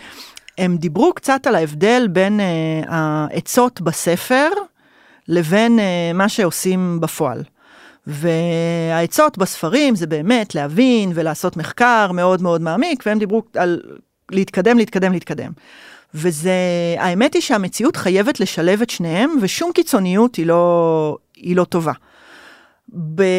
[0.59, 4.49] הם דיברו קצת על ההבדל בין אה, העצות בספר
[5.29, 5.79] לבין
[6.14, 7.42] מה שעושים בפועל.
[8.11, 13.81] והעצות בספרים זה באמת להבין ולעשות מחקר מאוד מאוד מעמיק, והם דיברו על
[14.31, 15.53] להתקדם, להתקדם, להתקדם.
[16.14, 16.55] וזה,
[16.99, 21.92] האמת היא שהמציאות חייבת לשלב את שניהם, ושום קיצוניות היא לא, היא לא טובה.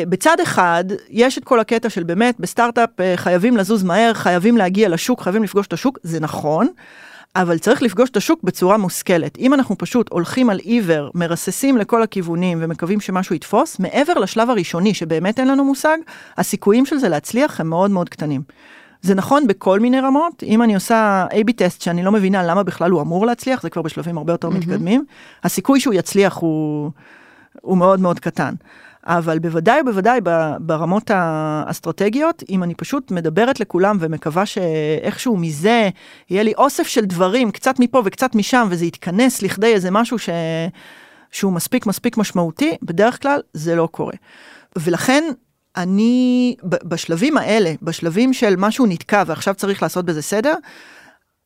[0.09, 4.89] בצד אחד, יש את כל הקטע של באמת, בסטארט-אפ אה, חייבים לזוז מהר, חייבים להגיע
[4.89, 6.67] לשוק, חייבים לפגוש את השוק, זה נכון,
[7.35, 9.37] אבל צריך לפגוש את השוק בצורה מושכלת.
[9.37, 14.93] אם אנחנו פשוט הולכים על עיוור, מרססים לכל הכיוונים ומקווים שמשהו יתפוס, מעבר לשלב הראשוני
[14.93, 15.97] שבאמת אין לנו מושג,
[16.37, 18.41] הסיכויים של זה להצליח הם מאוד מאוד קטנים.
[19.01, 22.91] זה נכון בכל מיני רמות, אם אני עושה A-B טסט שאני לא מבינה למה בכלל
[22.91, 24.51] הוא אמור להצליח, זה כבר בשלבים הרבה יותר mm-hmm.
[24.51, 25.05] מתקדמים,
[25.43, 26.91] הסיכוי שהוא יצליח הוא,
[27.61, 28.53] הוא מאוד מאוד קטן.
[29.05, 30.19] אבל בוודאי ובוודאי
[30.59, 35.89] ברמות האסטרטגיות, אם אני פשוט מדברת לכולם ומקווה שאיכשהו מזה
[36.29, 40.29] יהיה לי אוסף של דברים, קצת מפה וקצת משם, וזה יתכנס לכדי איזה משהו ש...
[41.31, 44.13] שהוא מספיק מספיק משמעותי, בדרך כלל זה לא קורה.
[44.75, 45.23] ולכן
[45.77, 50.53] אני בשלבים האלה, בשלבים של משהו נתקע ועכשיו צריך לעשות בזה סדר,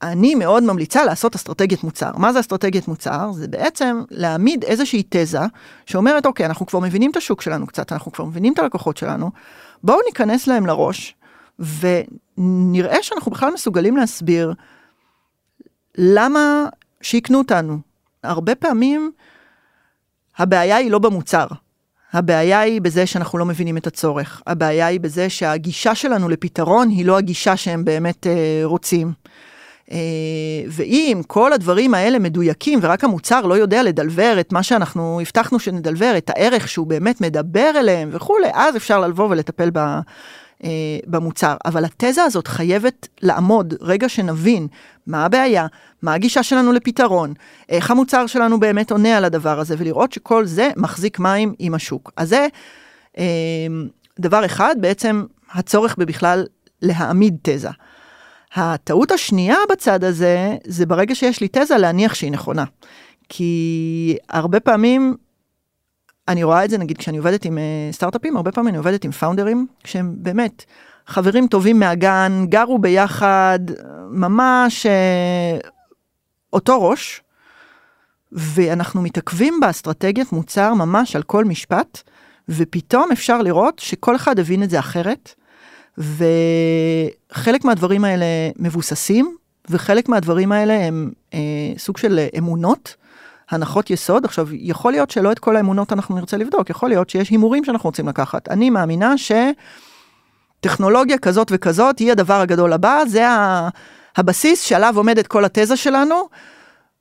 [0.02, 2.12] אני מאוד ממליצה לעשות אסטרטגיית מוצר.
[2.18, 3.32] מה זה אסטרטגיית מוצר?
[3.32, 5.40] זה בעצם להעמיד איזושהי תזה
[5.86, 9.32] שאומרת, אוקיי, אנחנו כבר מבינים את השוק שלנו קצת, אנחנו כבר מבינים את הלקוחות שלנו,
[9.84, 11.16] בואו ניכנס להם לראש
[11.60, 14.54] ונראה שאנחנו בכלל מסוגלים להסביר
[15.98, 16.66] למה
[17.02, 17.78] שיקנו אותנו.
[18.24, 19.12] הרבה פעמים
[20.38, 21.48] הבעיה היא לא במוצר.
[22.14, 24.42] הבעיה היא בזה שאנחנו לא מבינים את הצורך.
[24.48, 29.14] הבעיה היא בזה שהגישה שלנו לפתרון היא לא הגישה שהם באמת אה, רוצים.
[29.92, 29.98] אה,
[30.68, 36.14] ואם כל הדברים האלה מדויקים ורק המוצר לא יודע לדלבר את מה שאנחנו הבטחנו שנדלבר,
[36.18, 39.80] את הערך שהוא באמת מדבר אליהם וכולי, אז אפשר לבוא ולטפל ב...
[40.64, 40.70] אה,
[41.08, 41.56] במוצר.
[41.66, 44.68] אבל התזה הזאת חייבת לעמוד רגע שנבין
[45.08, 45.68] מה הבעיה,
[46.02, 47.34] מה הגישה שלנו לפתרון,
[47.70, 52.12] איך המוצר שלנו באמת עונה על הדבר הזה, ולראות שכל זה מחזיק מים עם השוק.
[52.18, 52.48] אז זה
[53.18, 53.24] אה,
[54.20, 56.46] דבר אחד, בעצם הצורך בבכלל
[56.82, 57.70] להעמיד תזה.
[58.56, 62.64] הטעות השנייה בצד הזה, זה ברגע שיש לי תזה להניח שהיא נכונה.
[63.30, 65.16] כי הרבה פעמים
[66.28, 69.12] אני רואה את זה נגיד כשאני עובדת עם uh, סטארט-אפים, הרבה פעמים אני עובדת עם
[69.12, 70.64] פאונדרים, שהם באמת
[71.08, 73.60] חברים טובים מהגן, גרו ביחד,
[74.10, 75.68] ממש uh,
[76.54, 77.22] אותו ראש,
[78.32, 82.02] ואנחנו מתעכבים באסטרטגיית מוצר ממש על כל משפט,
[82.50, 85.36] ופתאום אפשר לראות שכל אחד הבין את זה אחרת,
[85.98, 88.26] וחלק מהדברים האלה
[88.60, 89.36] מבוססים,
[89.70, 91.36] וחלק מהדברים האלה הם uh,
[91.78, 92.96] סוג של אמונות.
[93.50, 94.26] הנחות יסוד.
[94.26, 97.88] עכשיו, יכול להיות שלא את כל האמונות אנחנו נרצה לבדוק, יכול להיות שיש הימורים שאנחנו
[97.88, 98.50] רוצים לקחת.
[98.50, 99.14] אני מאמינה
[100.62, 103.26] שטכנולוגיה כזאת וכזאת היא הדבר הגדול הבא, זה
[104.18, 106.16] הבסיס שעליו עומדת כל התזה שלנו,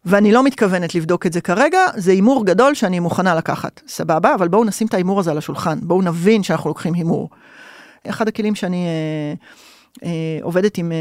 [0.04, 3.80] ואני לא מתכוונת לבדוק את זה כרגע, זה הימור גדול שאני מוכנה לקחת.
[3.88, 7.28] סבבה, אבל בואו נשים את ההימור הזה על השולחן, בואו נבין שאנחנו לוקחים הימור.
[8.08, 8.86] אחד הכלים שאני...
[8.86, 9.34] אה,
[10.02, 10.96] אה, עובדת עם, אה,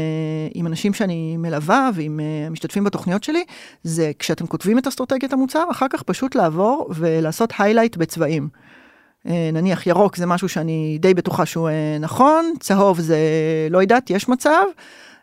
[0.54, 3.44] עם אנשים שאני מלווה ועם אה, המשתתפים בתוכניות שלי,
[3.82, 8.48] זה כשאתם כותבים את אסטרטגיית המוצר, אחר כך פשוט לעבור ולעשות highlight בצבעים.
[9.52, 11.68] נניח ירוק זה משהו שאני די בטוחה שהוא
[12.00, 13.18] נכון, צהוב זה
[13.70, 14.64] לא יודעת, יש מצב,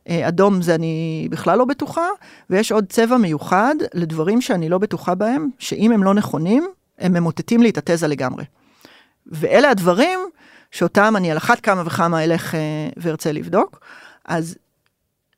[0.10, 2.08] אדום זה אני בכלל לא בטוחה,
[2.50, 6.68] ויש עוד צבע מיוחד לדברים שאני לא בטוחה בהם, שאם הם לא נכונים,
[7.00, 8.44] הם ממוטטים לי את התזה לגמרי.
[9.28, 10.20] ואלה הדברים
[10.72, 12.60] שאותם אני על אחת כמה וכמה אלך אה,
[12.98, 13.80] וארצה לבדוק.
[14.26, 14.56] אז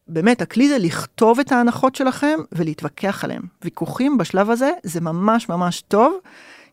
[0.08, 3.42] באמת, הכלי זה לכתוב את ההנחות שלכם ולהתווכח עליהם.
[3.62, 6.14] ויכוחים בשלב הזה זה ממש ממש טוב,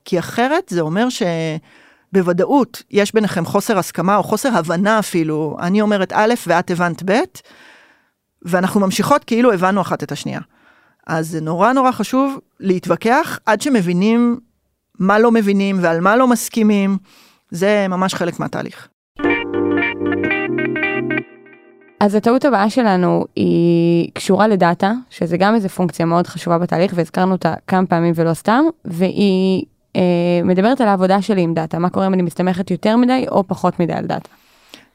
[0.04, 1.06] כי אחרת זה אומר
[2.12, 5.56] שבוודאות יש ביניכם חוסר הסכמה או חוסר הבנה אפילו.
[5.60, 7.20] אני אומרת א' ואת הבנת ב',
[8.42, 10.40] ואנחנו ממשיכות כאילו הבנו אחת את השנייה.
[11.06, 14.40] אז זה נורא נורא חשוב להתווכח עד שמבינים
[14.98, 16.98] מה לא מבינים ועל מה לא מסכימים.
[17.50, 18.88] זה ממש חלק מהתהליך.
[22.00, 27.32] אז הטעות הבאה שלנו היא קשורה לדאטה, שזה גם איזה פונקציה מאוד חשובה בתהליך, והזכרנו
[27.32, 29.64] אותה כמה פעמים ולא סתם, והיא
[29.96, 30.00] אה,
[30.44, 33.80] מדברת על העבודה שלי עם דאטה, מה קורה אם אני מסתמכת יותר מדי או פחות
[33.80, 34.28] מדי על דאטה.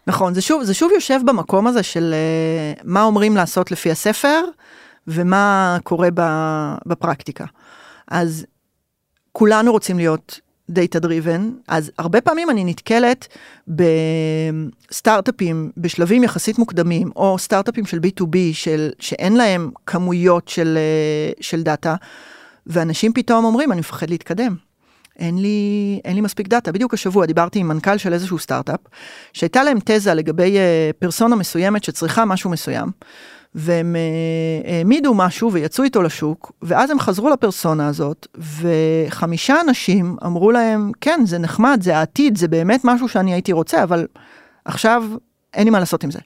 [0.08, 4.42] נכון, זה שוב, זה שוב יושב במקום הזה של אה, מה אומרים לעשות לפי הספר,
[5.08, 6.10] ומה קורה
[6.86, 7.46] בפרקטיקה.
[8.08, 8.46] אז
[9.32, 10.40] כולנו רוצים להיות
[10.70, 13.28] data driven, אז הרבה פעמים אני נתקלת
[13.68, 21.64] בסטארט-אפים בשלבים יחסית מוקדמים, או סטארט-אפים של B2B של, שאין להם כמויות של, אה, של
[21.64, 21.96] דאטה,
[22.68, 24.56] ואנשים פתאום אומרים, אני מפחד להתקדם.
[25.20, 26.72] אין לי, אין לי מספיק דאטה.
[26.72, 28.80] בדיוק השבוע דיברתי עם מנכ"ל של איזשהו סטארט-אפ,
[29.34, 32.92] שהייתה להם תזה לגבי אה, פרסונה מסוימת שצריכה משהו מסוים,
[33.56, 40.52] והם אה, העמידו משהו ויצאו איתו לשוק, ואז הם חזרו לפרסונה הזאת, וחמישה אנשים אמרו
[40.52, 44.08] להם, כן, זה נחמד, זה העתיד, זה באמת משהו שאני הייתי רוצה, אבל
[44.66, 45.04] עכשיו
[45.54, 46.20] אין לי מה לעשות עם זה.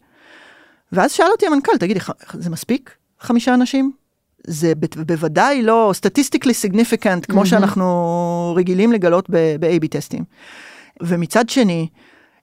[0.91, 1.99] ואז שאל אותי המנכ"ל, תגידי,
[2.33, 2.95] זה מספיק?
[3.19, 3.98] חמישה אנשים?
[4.47, 4.73] זה
[5.05, 7.45] בוודאי לא statistically significant, כמו אהמ.
[7.45, 10.23] שאנחנו רגילים לגלות ב-AB טסטים.
[11.01, 11.87] ומצד שני,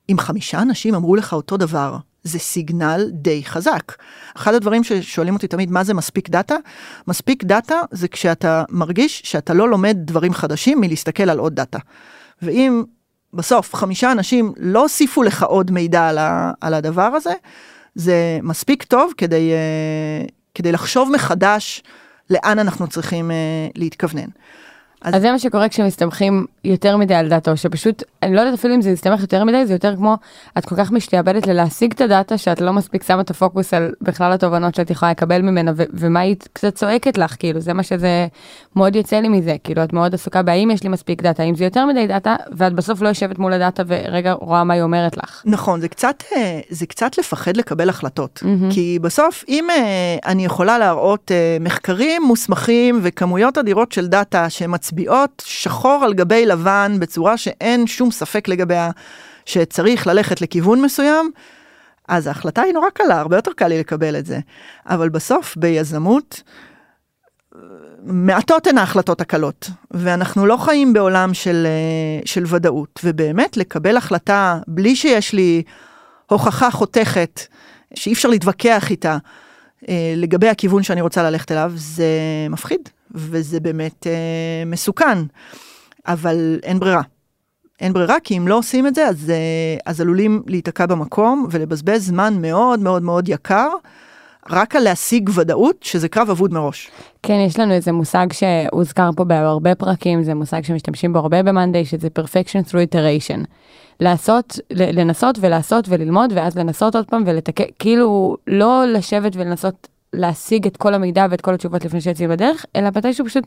[0.08, 3.92] אם חמישה אנשים אמרו לך אותו דבר, זה סיגנל די חזק.
[4.36, 6.56] אחד הדברים ששואלים אותי תמיד, מה זה מספיק דאטה?
[7.08, 11.78] מספיק דאטה זה כשאתה מרגיש שאתה לא לומד דברים חדשים מלהסתכל על עוד דאטה.
[12.42, 12.82] ואם
[13.34, 17.32] בסוף חמישה אנשים לא הוסיפו לך עוד מידע על, ה, על הדבר הזה,
[17.94, 21.82] זה מספיק טוב כדי, אה, כדי לחשוב מחדש
[22.30, 23.34] לאן אנחנו צריכים אה,
[23.74, 24.28] להתכוונן.
[25.06, 25.14] אז...
[25.14, 28.74] אז זה מה שקורה כשמסתמכים יותר מדי על דאטה, או שפשוט, אני לא יודעת אפילו
[28.74, 30.16] אם זה יסתמך יותר מדי, זה יותר כמו,
[30.58, 34.32] את כל כך משתעבדת ללהשיג את הדאטה, שאת לא מספיק שמה את הפוקוס על בכלל
[34.32, 38.26] התובנות שאת יכולה לקבל ממנה, ו- ומה היא קצת צועקת לך, כאילו, זה מה שזה
[38.76, 41.64] מאוד יוצא לי מזה, כאילו, את מאוד עסוקה בהאם יש לי מספיק דאטה, אם זה
[41.64, 45.42] יותר מדי דאטה, ואת בסוף לא יושבת מול הדאטה ורגע רואה מה היא אומרת לך.
[45.44, 48.74] נכון, זה קצת, אה, זה קצת לפחד לקבל החלטות, mm-hmm.
[48.74, 54.50] כי בסוף, אם אה, אני יכולה להראות אה, מחקרים מוסמכים וכמויות אדירות של דאטה
[54.96, 58.90] שמצביעות שחור על גבי לבן בצורה שאין שום ספק לגביה
[59.44, 61.30] שצריך ללכת לכיוון מסוים,
[62.08, 64.38] אז ההחלטה היא נורא קלה, הרבה יותר קל לי לקבל את זה.
[64.86, 66.42] אבל בסוף, ביזמות,
[68.02, 71.66] מעטות הן ההחלטות הקלות, ואנחנו לא חיים בעולם של,
[72.24, 75.62] של ודאות, ובאמת לקבל החלטה בלי שיש לי
[76.26, 77.40] הוכחה חותכת,
[77.94, 79.18] שאי אפשר להתווכח איתה,
[79.88, 82.06] אה, לגבי הכיוון שאני רוצה ללכת אליו, זה
[82.50, 84.12] מפחיד, וזה באמת אה,
[84.66, 85.18] מסוכן,
[86.06, 87.02] אבל אין ברירה.
[87.80, 92.06] אין ברירה, כי אם לא עושים את זה, אז, אה, אז עלולים להיתקע במקום ולבזבז
[92.06, 93.68] זמן מאוד מאוד מאוד יקר.
[94.50, 96.90] רק על להשיג ודאות שזה קרב אבוד מראש.
[97.22, 101.84] כן, יש לנו איזה מושג שהוזכר פה בהרבה פרקים, זה מושג שמשתמשים בו הרבה ב-Monday,
[101.84, 103.44] שזה perfection through iteration.
[104.00, 110.76] לעשות, לנסות ולעשות וללמוד, ואז לנסות עוד פעם ולתקן, כאילו לא לשבת ולנסות להשיג את
[110.76, 113.44] כל המידע ואת כל התשובות לפני שיוצאים בדרך, אלא מתישהו פשוט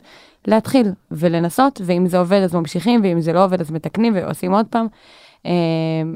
[0.48, 4.66] להתחיל ולנסות, ואם זה עובד אז ממשיכים, ואם זה לא עובד אז מתקנים ועושים עוד
[4.70, 4.88] פעם.
[5.46, 5.52] אה,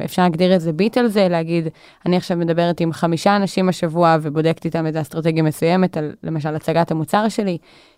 [0.06, 1.68] אפשר להגדיר איזה ביט על זה, להגיד,
[2.06, 6.92] אני עכשיו מדברת עם חמישה אנשים השבוע ובודקת איתם איזה אסטרטגיה מסוימת על למשל הצגת
[6.92, 7.58] המוצר שלי,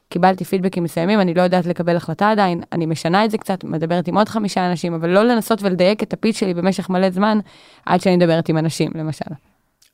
[0.10, 4.08] קיבלתי פידבקים מסוימים, אני לא יודעת לקבל החלטה עדיין, אני משנה את זה קצת, מדברת
[4.08, 7.40] עם עוד חמישה אנשים, אבל לא לנסות ולדייק את הפיץ שלי במשך מלא זמן,
[7.86, 9.26] עד שאני מדברת עם אנשים, למשל.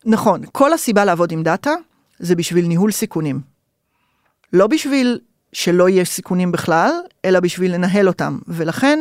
[0.05, 1.71] נכון, כל הסיבה לעבוד עם דאטה
[2.21, 3.41] זה בשביל ניהול סיכונים.
[4.53, 5.19] לא בשביל
[5.53, 6.91] שלא יהיה סיכונים בכלל,
[7.25, 8.39] אלא בשביל לנהל אותם.
[8.47, 8.99] ולכן,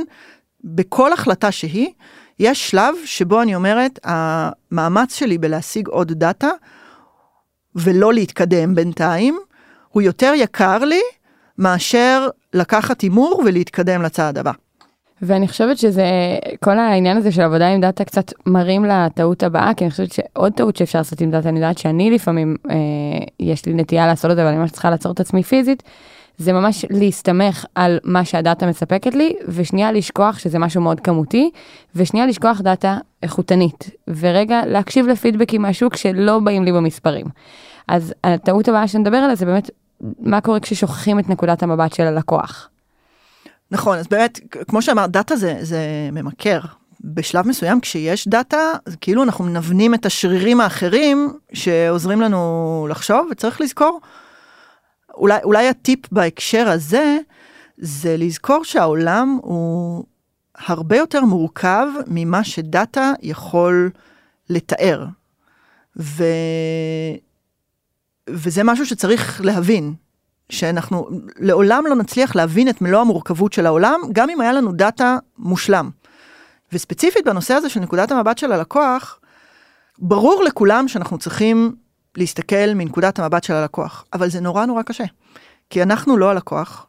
[0.64, 1.88] בכל החלטה שהיא,
[2.38, 6.50] יש שלב שבו אני אומרת, המאמץ שלי בלהשיג עוד דאטה,
[7.74, 9.38] ולא להתקדם בינתיים,
[9.88, 11.00] הוא יותר יקר לי
[11.58, 14.52] מאשר לקחת הימור ולהתקדם לצעד הבא.
[15.22, 16.04] ואני חושבת שזה,
[16.64, 20.52] כל העניין הזה של עבודה עם דאטה קצת מרים לטעות הבאה, כי אני חושבת שעוד
[20.52, 22.76] טעות שאפשר לעשות עם דאטה, אני יודעת שאני לפעמים, אה,
[23.40, 25.82] יש לי נטייה לעשות את זה, אבל אני ממש צריכה לעצור את עצמי פיזית,
[26.38, 31.50] זה ממש להסתמך על מה שהדאטה מספקת לי, ושנייה לשכוח שזה משהו מאוד כמותי,
[31.94, 37.26] ושנייה לשכוח דאטה איכותנית, ורגע להקשיב לפידבקים מהשוק שלא באים לי במספרים.
[37.88, 39.70] אז הטעות הבאה שנדבר עליה זה באמת
[40.20, 42.68] מה קורה כששוכחים את נקודת המבט של הלקוח.
[43.70, 46.60] נכון, אז באמת, כמו שאמרת, דאטה זה, זה ממכר.
[47.04, 53.60] בשלב מסוים כשיש דאטה, זה כאילו אנחנו מנוונים את השרירים האחרים שעוזרים לנו לחשוב, וצריך
[53.60, 54.00] לזכור,
[55.14, 57.18] אולי, אולי הטיפ בהקשר הזה,
[57.78, 60.04] זה לזכור שהעולם הוא
[60.56, 63.90] הרבה יותר מורכב ממה שדאטה יכול
[64.50, 65.06] לתאר.
[65.96, 66.24] ו...
[68.28, 69.94] וזה משהו שצריך להבין,
[70.50, 71.08] שאנחנו
[71.38, 75.90] לעולם לא נצליח להבין את מלוא המורכבות של העולם, גם אם היה לנו דאטה מושלם.
[76.72, 79.20] וספציפית בנושא הזה של נקודת המבט של הלקוח,
[79.98, 81.74] ברור לכולם שאנחנו צריכים
[82.16, 85.04] להסתכל מנקודת המבט של הלקוח, אבל זה נורא נורא קשה,
[85.70, 86.86] כי אנחנו לא הלקוח.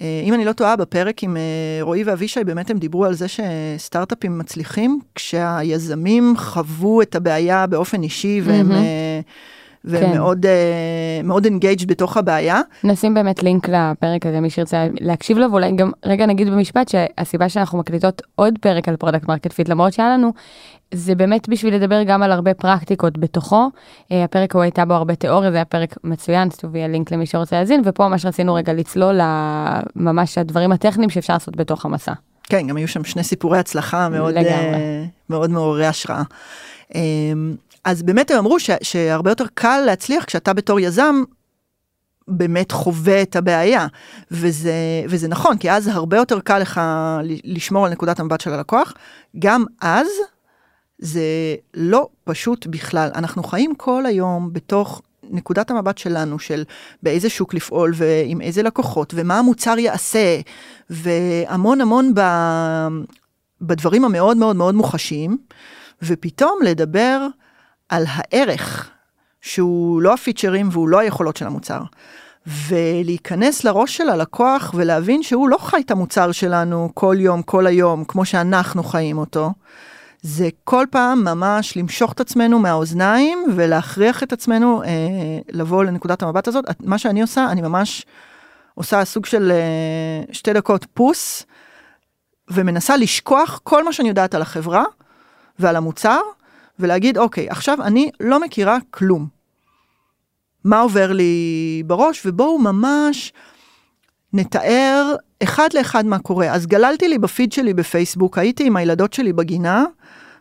[0.00, 1.42] אה, אם אני לא טועה, בפרק עם אה,
[1.82, 8.40] רועי ואבישי, באמת הם דיברו על זה שסטארט-אפים מצליחים כשהיזמים חוו את הבעיה באופן אישי,
[8.44, 8.70] והם...
[8.70, 9.54] Mm-hmm.
[9.84, 11.26] ומאוד כן.
[11.26, 12.60] מאוד engaged בתוך הבעיה.
[12.84, 17.48] נשים באמת לינק לפרק הזה, מי שירצה להקשיב לו, ואולי גם רגע נגיד במשפט שהסיבה
[17.48, 20.32] שאנחנו מקליטות עוד פרק על product market fit, למרות שהיה לנו,
[20.94, 23.70] זה באמת בשביל לדבר גם על הרבה פרקטיקות בתוכו.
[24.12, 27.56] אה, הפרק הוא הייתה בו הרבה תיאוריה, זה היה פרק מצוין, סטובי הלינק למי שרוצה
[27.56, 29.20] להאזין, ופה ממש רצינו רגע לצלול
[29.96, 32.12] לממש הדברים הטכניים שאפשר לעשות בתוך המסע.
[32.42, 34.40] כן, גם היו שם שני סיפורי הצלחה מאוד, אה,
[35.30, 36.22] מאוד מעוררי השראה.
[36.92, 36.96] Um,
[37.84, 41.22] אז באמת הם אמרו ש, שהרבה יותר קל להצליח כשאתה בתור יזם
[42.28, 43.86] באמת חווה את הבעיה.
[44.30, 44.74] וזה,
[45.08, 46.80] וזה נכון, כי אז הרבה יותר קל לך
[47.44, 48.94] לשמור על נקודת המבט של הלקוח.
[49.38, 50.06] גם אז
[50.98, 51.22] זה
[51.74, 53.10] לא פשוט בכלל.
[53.14, 56.64] אנחנו חיים כל היום בתוך נקודת המבט שלנו, של
[57.02, 60.40] באיזה שוק לפעול ועם איזה לקוחות, ומה המוצר יעשה,
[60.90, 62.20] והמון המון ב,
[63.60, 65.38] בדברים המאוד מאוד מאוד מוחשיים,
[66.02, 67.26] ופתאום לדבר
[67.88, 68.90] על הערך,
[69.40, 71.80] שהוא לא הפיצ'רים והוא לא היכולות של המוצר.
[72.46, 78.04] ולהיכנס לראש של הלקוח ולהבין שהוא לא חי את המוצר שלנו כל יום, כל היום,
[78.04, 79.52] כמו שאנחנו חיים אותו.
[80.22, 84.88] זה כל פעם ממש למשוך את עצמנו מהאוזניים ולהכריח את עצמנו אה,
[85.52, 86.64] לבוא לנקודת המבט הזאת.
[86.80, 88.06] מה שאני עושה, אני ממש
[88.74, 91.46] עושה סוג של אה, שתי דקות פוס,
[92.50, 94.84] ומנסה לשכוח כל מה שאני יודעת על החברה
[95.58, 96.20] ועל המוצר,
[96.78, 99.26] ולהגיד, אוקיי, עכשיו אני לא מכירה כלום.
[100.64, 103.32] מה עובר לי בראש, ובואו ממש
[104.32, 106.52] נתאר אחד לאחד מה קורה.
[106.52, 109.84] אז גללתי לי בפיד שלי בפייסבוק, הייתי עם הילדות שלי בגינה,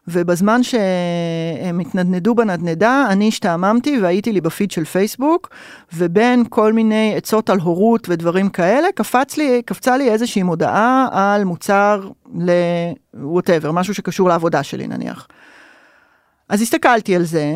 [0.08, 5.50] ובזמן שהם התנדנדו בנדנדה, אני השתעממתי והייתי לי בפיד של פייסבוק,
[5.94, 11.44] ובין כל מיני עצות על הורות ודברים כאלה, קפץ לי, קפצה לי איזושהי מודעה על
[11.44, 15.28] מוצר ל-whatever, משהו שקשור לעבודה שלי נניח.
[16.54, 17.56] אז הסתכלתי על זה,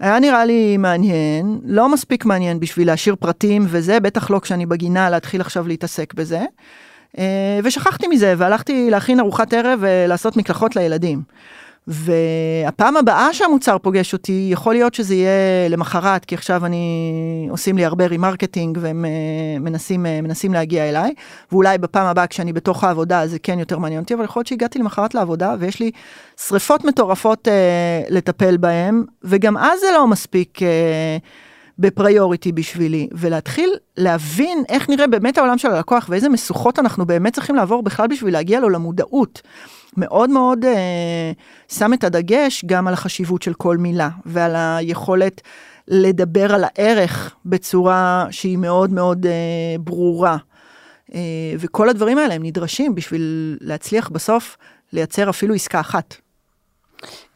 [0.00, 5.10] היה נראה לי מעניין, לא מספיק מעניין בשביל להשאיר פרטים וזה, בטח לא כשאני בגינה
[5.10, 6.40] להתחיל עכשיו להתעסק בזה.
[7.18, 11.22] אה, ושכחתי מזה והלכתי להכין ארוחת ערב ולעשות מקלחות לילדים.
[11.86, 17.84] והפעם הבאה שהמוצר פוגש אותי, יכול להיות שזה יהיה למחרת, כי עכשיו אני, עושים לי
[17.84, 21.14] הרבה remarketing והם אה, מנסים, אה, מנסים להגיע אליי,
[21.52, 24.78] ואולי בפעם הבאה כשאני בתוך העבודה זה כן יותר מעניין אותי, אבל יכול להיות שהגעתי
[24.78, 25.90] למחרת לעבודה ויש לי
[26.46, 31.16] שריפות מטורפות אה, לטפל בהם, וגם אז זה לא מספיק אה,
[31.78, 37.56] בפריוריטי בשבילי, ולהתחיל להבין איך נראה באמת העולם של הלקוח ואיזה משוכות אנחנו באמת צריכים
[37.56, 39.42] לעבור בכלל בשביל להגיע לו למודעות.
[39.96, 41.32] מאוד מאוד אה,
[41.68, 45.40] שם את הדגש גם על החשיבות של כל מילה ועל היכולת
[45.88, 49.32] לדבר על הערך בצורה שהיא מאוד מאוד אה,
[49.78, 50.36] ברורה.
[51.14, 51.20] אה,
[51.58, 54.56] וכל הדברים האלה הם נדרשים בשביל להצליח בסוף
[54.92, 56.14] לייצר אפילו עסקה אחת.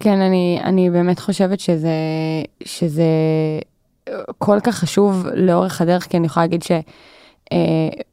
[0.01, 1.91] כן, אני, אני באמת חושבת שזה,
[2.65, 3.05] שזה
[4.39, 6.63] כל כך חשוב לאורך הדרך, כי אני יכולה להגיד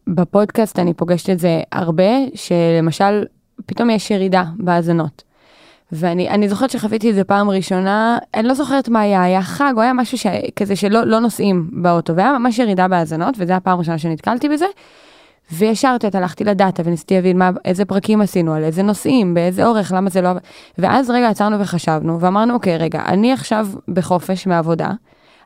[0.10, 3.24] שבפודקאסט אני פוגשת את זה הרבה, שלמשל
[3.66, 5.24] פתאום יש ירידה בהאזנות.
[5.92, 9.82] ואני זוכרת שחוויתי את זה פעם ראשונה, אני לא זוכרת מה היה, היה חג או
[9.82, 10.26] היה משהו ש,
[10.56, 14.66] כזה שלא לא נוסעים באוטו, והיה ממש ירידה בהאזנות, וזו הפעם הראשונה שנתקלתי בזה.
[15.52, 19.92] וישר את הלכתי לדאטה וניסיתי להבין מה, איזה פרקים עשינו, על איזה נושאים, באיזה אורך,
[19.96, 20.30] למה זה לא...
[20.78, 24.90] ואז רגע עצרנו וחשבנו, ואמרנו, אוקיי, רגע, אני עכשיו בחופש מעבודה,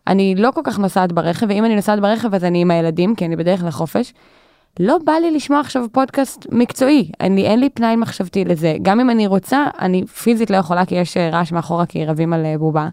[0.08, 3.26] אני לא כל כך נוסעת ברכב, ואם אני נוסעת ברכב אז אני עם הילדים, כי
[3.26, 4.14] אני בדרך לחופש.
[4.80, 8.76] לא בא לי לשמוע עכשיו פודקאסט מקצועי, אני, אין לי פנאי מחשבתי לזה.
[8.82, 12.34] גם אם אני רוצה, אני פיזית לא יכולה כי יש אה, רעש מאחורה כי רבים
[12.34, 12.90] על אה, בובה.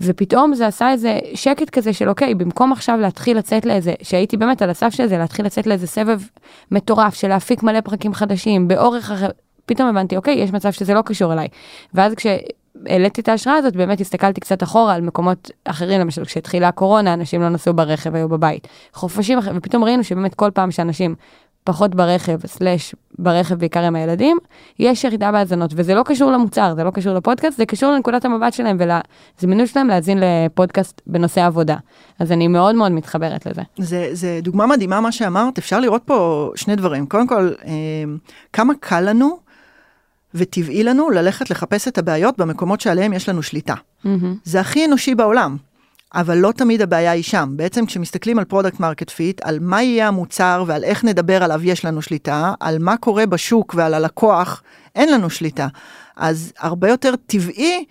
[0.00, 4.62] ופתאום זה עשה איזה שקט כזה של אוקיי, במקום עכשיו להתחיל לצאת לאיזה, שהייתי באמת
[4.62, 6.20] על הסף של זה, להתחיל לצאת לאיזה סבב
[6.70, 9.28] מטורף של להפיק מלא פרקים חדשים, באורך אחר,
[9.66, 11.48] פתאום הבנתי, אוקיי, יש מצב שזה לא קשור אליי.
[11.94, 12.26] ואז כש...
[12.86, 17.42] העליתי את ההשראה הזאת, באמת הסתכלתי קצת אחורה על מקומות אחרים, למשל כשהתחילה הקורונה, אנשים
[17.42, 18.68] לא נסעו ברכב, היו בבית.
[18.92, 21.14] חופשים אחרים, ופתאום ראינו שבאמת כל פעם שאנשים
[21.64, 24.38] פחות ברכב, סלאש ברכב בעיקר עם הילדים,
[24.78, 28.52] יש ירידה בהאזנות, וזה לא קשור למוצר, זה לא קשור לפודקאסט, זה קשור לנקודת המבט
[28.52, 31.76] שלהם ולזמינות שלהם להאזין לפודקאסט בנושא עבודה.
[32.18, 33.62] אז אני מאוד מאוד מתחברת לזה.
[33.78, 37.06] זה, זה דוגמה מדהימה מה שאמרת, אפשר לראות פה שני דברים.
[37.06, 37.72] קודם כל, אה,
[38.52, 39.49] כמה קל לנו
[40.34, 43.74] וטבעי לנו ללכת לחפש את הבעיות במקומות שעליהם יש לנו שליטה.
[43.74, 44.08] Mm-hmm.
[44.44, 45.56] זה הכי אנושי בעולם,
[46.14, 47.52] אבל לא תמיד הבעיה היא שם.
[47.56, 51.84] בעצם כשמסתכלים על product market fit, על מה יהיה המוצר ועל איך נדבר עליו יש
[51.84, 54.62] לנו שליטה, על מה קורה בשוק ועל הלקוח
[54.94, 55.68] אין לנו שליטה.
[56.16, 57.84] אז הרבה יותר טבעי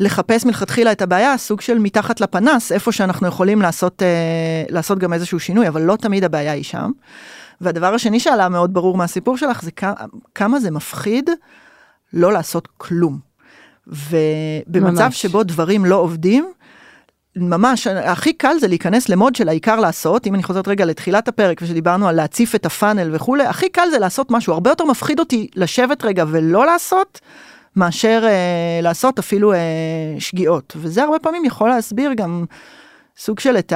[0.00, 5.12] לחפש מלכתחילה את הבעיה, סוג של מתחת לפנס, איפה שאנחנו יכולים לעשות, אה, לעשות גם
[5.12, 6.90] איזשהו שינוי, אבל לא תמיד הבעיה היא שם.
[7.60, 9.70] והדבר השני שעלה מאוד ברור מהסיפור שלך זה
[10.34, 11.30] כמה זה מפחיד
[12.12, 13.18] לא לעשות כלום.
[13.86, 15.22] ובמצב ממש.
[15.22, 16.52] שבו דברים לא עובדים,
[17.36, 21.60] ממש הכי קל זה להיכנס למוד של העיקר לעשות אם אני חוזרת רגע לתחילת הפרק
[21.62, 25.48] ושדיברנו על להציף את הפאנל וכולי הכי קל זה לעשות משהו הרבה יותר מפחיד אותי
[25.54, 27.20] לשבת רגע ולא לעשות
[27.76, 29.58] מאשר אה, לעשות אפילו אה,
[30.18, 32.44] שגיאות וזה הרבה פעמים יכול להסביר גם
[33.16, 33.72] סוג של את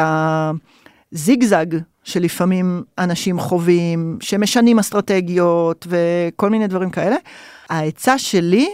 [1.13, 1.67] הזיגזג
[2.05, 7.17] שלפעמים אנשים חווים, שמשנים אסטרטגיות וכל מיני דברים כאלה.
[7.71, 8.69] העצה שלי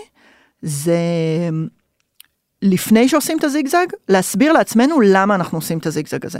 [0.62, 0.98] זה
[2.62, 6.38] לפני שעושים את הזיגזג, להסביר לעצמנו למה אנחנו עושים את הזיגזג הזה.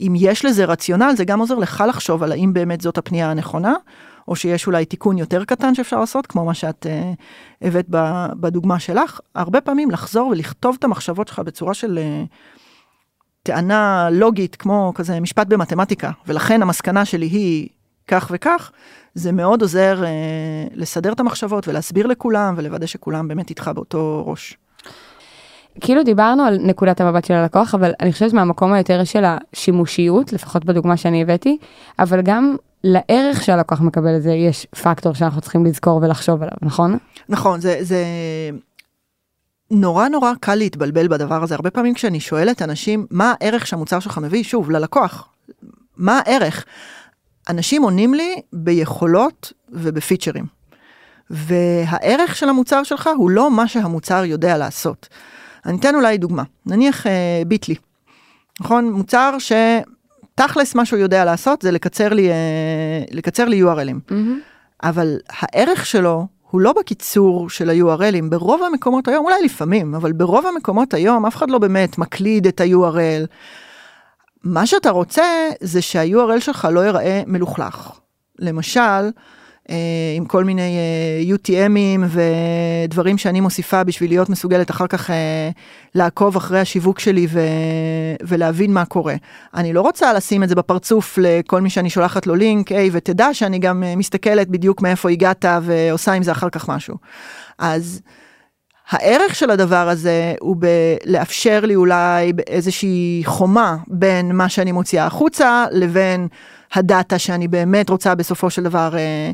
[0.00, 3.74] אם יש לזה רציונל, זה גם עוזר לך לחשוב על האם באמת זאת הפנייה הנכונה,
[4.28, 7.86] או שיש אולי תיקון יותר קטן שאפשר לעשות, כמו מה שאת uh, הבאת
[8.40, 9.20] בדוגמה שלך.
[9.34, 11.98] הרבה פעמים לחזור ולכתוב את המחשבות שלך בצורה של...
[11.98, 12.28] Uh,
[13.42, 17.68] טענה לוגית כמו כזה משפט במתמטיקה, ולכן המסקנה שלי היא
[18.08, 18.70] כך וכך,
[19.14, 20.10] זה מאוד עוזר אה,
[20.74, 24.56] לסדר את המחשבות ולהסביר לכולם ולוודא שכולם באמת איתך באותו ראש.
[25.80, 30.64] כאילו דיברנו על נקודת המבט של הלקוח, אבל אני חושבת מהמקום היותר של השימושיות, לפחות
[30.64, 31.58] בדוגמה שאני הבאתי,
[31.98, 36.98] אבל גם לערך שהלקוח מקבל את זה, יש פקטור שאנחנו צריכים לזכור ולחשוב עליו, נכון?
[37.28, 38.04] נכון, זה, זה
[39.72, 41.54] נורא נורא קל להתבלבל בדבר הזה.
[41.54, 45.28] הרבה פעמים כשאני שואלת אנשים, מה הערך שהמוצר שלך מביא, שוב, ללקוח,
[45.96, 46.64] מה הערך?
[47.48, 50.44] אנשים עונים לי ביכולות ובפיצ'רים.
[51.30, 55.08] והערך של המוצר שלך הוא לא מה שהמוצר יודע לעשות.
[55.66, 57.74] אני אתן אולי דוגמה, נניח אה, ביטלי,
[58.60, 58.92] נכון?
[58.92, 62.34] מוצר שתכלס מה שהוא יודע לעשות זה לקצר לי, אה,
[63.10, 64.10] לקצר לי URLים.
[64.10, 64.82] Mm-hmm.
[64.82, 70.46] אבל הערך שלו הוא לא בקיצור של ה-URLים, ברוב המקומות היום, אולי לפעמים, אבל ברוב
[70.46, 73.26] המקומות היום אף אחד לא באמת מקליד את ה-URL.
[74.44, 75.22] מה שאתה רוצה
[75.60, 77.90] זה שה-URL שלך לא ייראה מלוכלך.
[78.38, 79.10] למשל,
[80.16, 82.18] עם כל מיני אה, UTMים
[82.88, 85.50] ודברים שאני מוסיפה בשביל להיות מסוגלת אחר כך אה,
[85.94, 87.40] לעקוב אחרי השיווק שלי ו...
[88.22, 89.14] ולהבין מה קורה.
[89.54, 93.34] אני לא רוצה לשים את זה בפרצוף לכל מי שאני שולחת לו לינק, היי, ותדע
[93.34, 96.96] שאני גם מסתכלת בדיוק מאיפה הגעת ועושה עם זה אחר כך משהו.
[97.58, 98.02] אז
[98.90, 105.64] הערך של הדבר הזה הוא בלאפשר לי אולי איזושהי חומה בין מה שאני מוציאה החוצה
[105.70, 106.28] לבין
[106.74, 109.30] הדאטה שאני באמת רוצה בסופו של דבר, אה,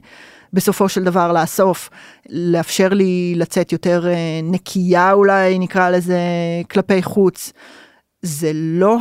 [0.52, 1.90] בסופו של דבר לאסוף,
[2.28, 6.20] לאפשר לי לצאת יותר אה, נקייה אולי נקרא לזה
[6.70, 7.52] כלפי חוץ.
[8.22, 8.98] זה לא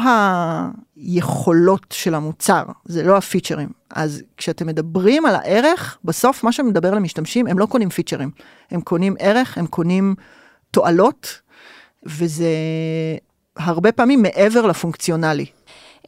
[0.95, 3.69] היכולות של המוצר, זה לא הפיצ'רים.
[3.89, 8.31] אז כשאתם מדברים על הערך, בסוף מה שמדבר למשתמשים, הם לא קונים פיצ'רים,
[8.71, 10.15] הם קונים ערך, הם קונים
[10.71, 11.41] תועלות,
[12.05, 12.53] וזה
[13.57, 15.45] הרבה פעמים מעבר לפונקציונלי.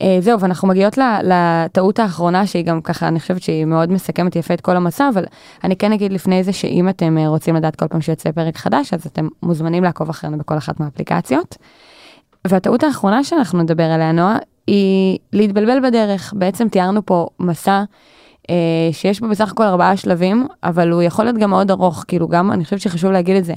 [0.02, 4.54] אה, זהו, ואנחנו מגיעות לטעות האחרונה, שהיא גם ככה, אני חושבת שהיא מאוד מסכמת יפה
[4.54, 5.24] את כל המסע, אבל
[5.64, 8.94] אני כן אגיד לפני זה שאם אתם אה, רוצים לדעת כל פעם שיוצא פרק חדש,
[8.94, 11.58] אז אתם מוזמנים לעקוב אחרינו בכל אחת מהאפליקציות.
[12.48, 14.38] והטעות האחרונה שאנחנו נדבר עליה, נועה,
[14.68, 16.34] היא להתבלבל בדרך.
[16.38, 17.84] בעצם תיארנו פה מסע
[18.50, 18.56] אה,
[18.92, 22.52] שיש בו בסך הכל ארבעה שלבים, אבל הוא יכול להיות גם מאוד ארוך, כאילו גם,
[22.52, 23.54] אני חושבת שחשוב להגיד את זה.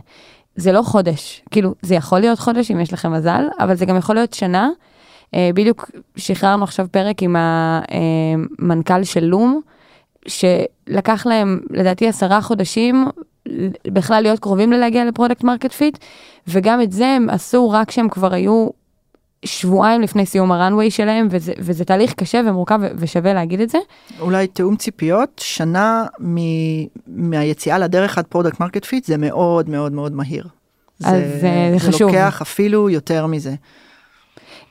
[0.57, 3.97] זה לא חודש, כאילו, זה יכול להיות חודש אם יש לכם מזל, אבל זה גם
[3.97, 4.69] יכול להיות שנה.
[5.35, 9.61] אה, בדיוק שחררנו עכשיו פרק עם המנכ"ל של לום,
[10.27, 13.07] שלקח להם לדעתי עשרה חודשים
[13.89, 15.99] בכלל להיות קרובים ללהגיע ל product market fit,
[16.49, 18.69] וגם את זה הם עשו רק כשהם כבר היו
[19.45, 23.79] שבועיים לפני סיום ה runway שלהם, וזה, וזה תהליך קשה ומורכב ושווה להגיד את זה.
[24.21, 26.37] אולי תיאום ציפיות, שנה מ,
[27.07, 30.47] מהיציאה לדרך עד product market fit זה מאוד מאוד מאוד מהיר.
[31.05, 31.93] אז זה, זה, זה חשוב.
[31.99, 33.55] זה לוקח אפילו יותר מזה.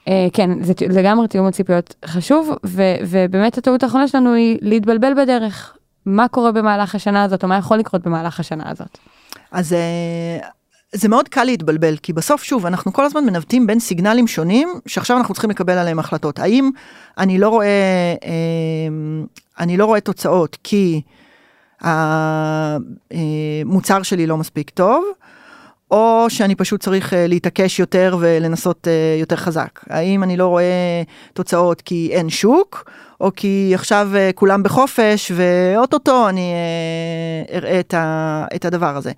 [0.06, 5.78] Uh, כן, זה לגמרי תיאום הציפיות חשוב, ו, ובאמת הטעות האחרונה שלנו היא להתבלבל בדרך.
[6.06, 8.98] מה קורה במהלך השנה הזאת, או מה יכול לקרות במהלך השנה הזאת.
[9.52, 9.76] אז uh,
[10.92, 15.18] זה מאוד קל להתבלבל, כי בסוף, שוב, אנחנו כל הזמן מנווטים בין סיגנלים שונים, שעכשיו
[15.18, 16.40] אנחנו צריכים לקבל עליהם החלטות.
[16.40, 16.70] האם
[17.18, 18.24] אני לא רואה, uh,
[19.60, 21.02] אני לא רואה תוצאות כי
[21.82, 25.06] המוצר שלי לא מספיק טוב,
[25.92, 29.80] או שאני פשוט צריך אה, להתעקש יותר ולנסות אה, יותר חזק.
[29.90, 32.90] האם אני לא רואה תוצאות כי אין שוק,
[33.22, 36.54] או כי עכשיו אה, כולם בחופש ואו-טו-טו אני
[37.54, 37.80] אראה
[38.56, 39.12] את, הדבר הזה.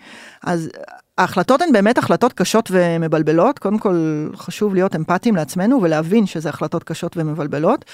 [0.43, 0.69] אז
[1.17, 3.59] ההחלטות הן באמת החלטות קשות ומבלבלות.
[3.59, 7.85] קודם כל חשוב להיות אמפתיים לעצמנו ולהבין שזה החלטות קשות ומבלבלות.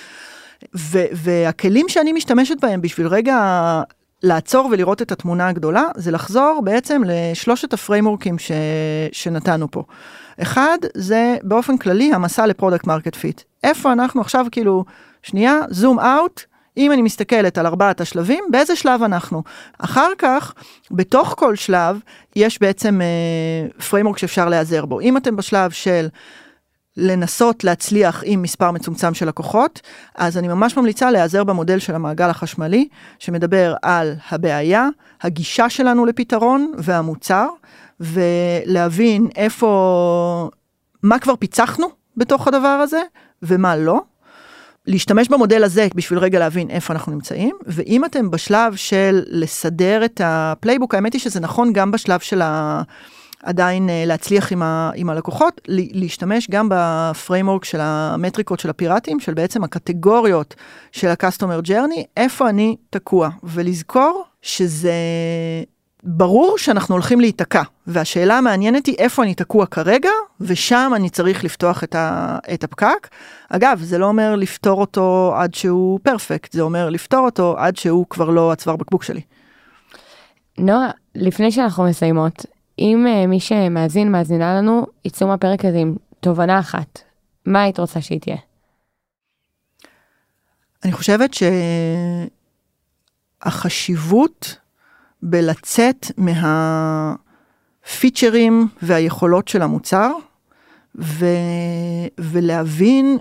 [1.13, 3.35] והכלים שאני משתמשת בהם בשביל רגע
[4.23, 8.51] לעצור ולראות את התמונה הגדולה, זה לחזור בעצם לשלושת הפריימורקים ש...
[9.11, 9.83] שנתנו פה.
[10.41, 13.41] אחד, זה באופן כללי המסע ל product market fit.
[13.63, 14.85] איפה אנחנו עכשיו כאילו,
[15.23, 16.43] שנייה, zoom out,
[16.77, 19.43] אם אני מסתכלת על ארבעת השלבים, באיזה שלב אנחנו?
[19.77, 20.53] אחר כך,
[20.91, 21.99] בתוך כל שלב,
[22.35, 23.01] יש בעצם
[23.89, 24.99] framework uh, שאפשר להיעזר בו.
[24.99, 26.07] אם אתם בשלב של
[26.97, 29.81] לנסות להצליח עם מספר מצומצם של לקוחות,
[30.15, 32.87] אז אני ממש ממליצה להיעזר במודל של המעגל החשמלי,
[33.19, 34.87] שמדבר על הבעיה,
[35.21, 37.47] הגישה שלנו לפתרון והמוצר,
[37.99, 40.49] ולהבין איפה,
[41.03, 41.87] מה כבר פיצחנו
[42.17, 43.01] בתוך הדבר הזה
[43.43, 44.01] ומה לא.
[44.87, 50.21] להשתמש במודל הזה בשביל רגע להבין איפה אנחנו נמצאים, ואם אתם בשלב של לסדר את
[50.23, 52.81] ה playbook, האמת היא שזה נכון גם בשלב של ה...
[53.43, 59.19] עדיין אה, להצליח עם, ה, עם הלקוחות, להשתמש גם ב framework של המטריקות של הפיראטים,
[59.19, 60.55] של בעצם הקטגוריות
[60.91, 64.93] של ה-customer journey, איפה אני תקוע, ולזכור שזה
[66.03, 70.09] ברור שאנחנו הולכים להיתקע, והשאלה המעניינת היא איפה אני תקוע כרגע,
[70.41, 73.07] ושם אני צריך לפתוח את, ה, את הפקק.
[73.49, 78.05] אגב, זה לא אומר לפתור אותו עד שהוא פרפקט, זה אומר לפתור אותו עד שהוא
[78.09, 79.21] כבר לא הצוואר בקבוק שלי.
[80.57, 82.45] נועה, לפני שאנחנו מסיימות,
[82.79, 87.01] אם uh, מי שמאזין, מאזינה לנו, יצאו מהפרק הזה עם תובנה אחת,
[87.45, 88.37] מה היית רוצה שהיא תהיה?
[90.83, 91.31] אני חושבת
[93.43, 94.57] שהחשיבות
[95.23, 96.05] בלצאת
[97.85, 100.11] מהפיצ'רים והיכולות של המוצר,
[100.95, 101.25] ו...
[102.19, 103.17] ולהבין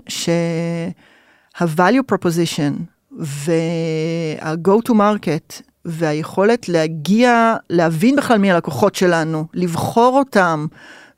[1.59, 2.73] ה-value proposition
[3.11, 10.67] וה-go to market והיכולת להגיע, להבין בכלל מי הלקוחות שלנו, לבחור אותם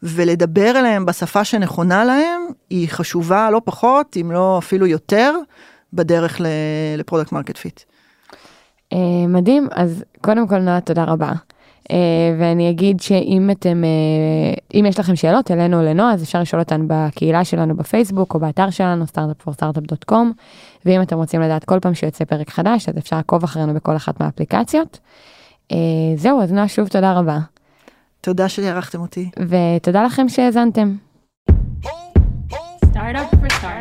[0.04, 5.36] ולדבר אליהם בשפה שנכונה להם, היא חשובה לא פחות, אם לא אפילו יותר,
[5.94, 6.42] בדרך
[6.98, 7.82] ל product market fit.
[9.28, 11.32] מדהים, אז קודם כל נועה, תודה רבה.
[11.82, 11.94] Uh,
[12.40, 16.62] ואני אגיד שאם אתם, uh, אם יש לכם שאלות אלינו או לנועה, אז אפשר לשאול
[16.62, 20.14] אותן בקהילה שלנו בפייסבוק או באתר שלנו, startup4startup.com,
[20.86, 24.20] ואם אתם רוצים לדעת כל פעם שיוצא פרק חדש, אז אפשר לעקוב אחרינו בכל אחת
[24.20, 25.00] מהאפליקציות.
[25.72, 25.76] Uh,
[26.16, 27.40] זהו, אז נועה, שוב תודה רבה.
[28.22, 29.30] תודה שאירחתם אותי.
[29.40, 30.96] ותודה לכם שהאזנתם.
[32.94, 33.81] Startup for startup.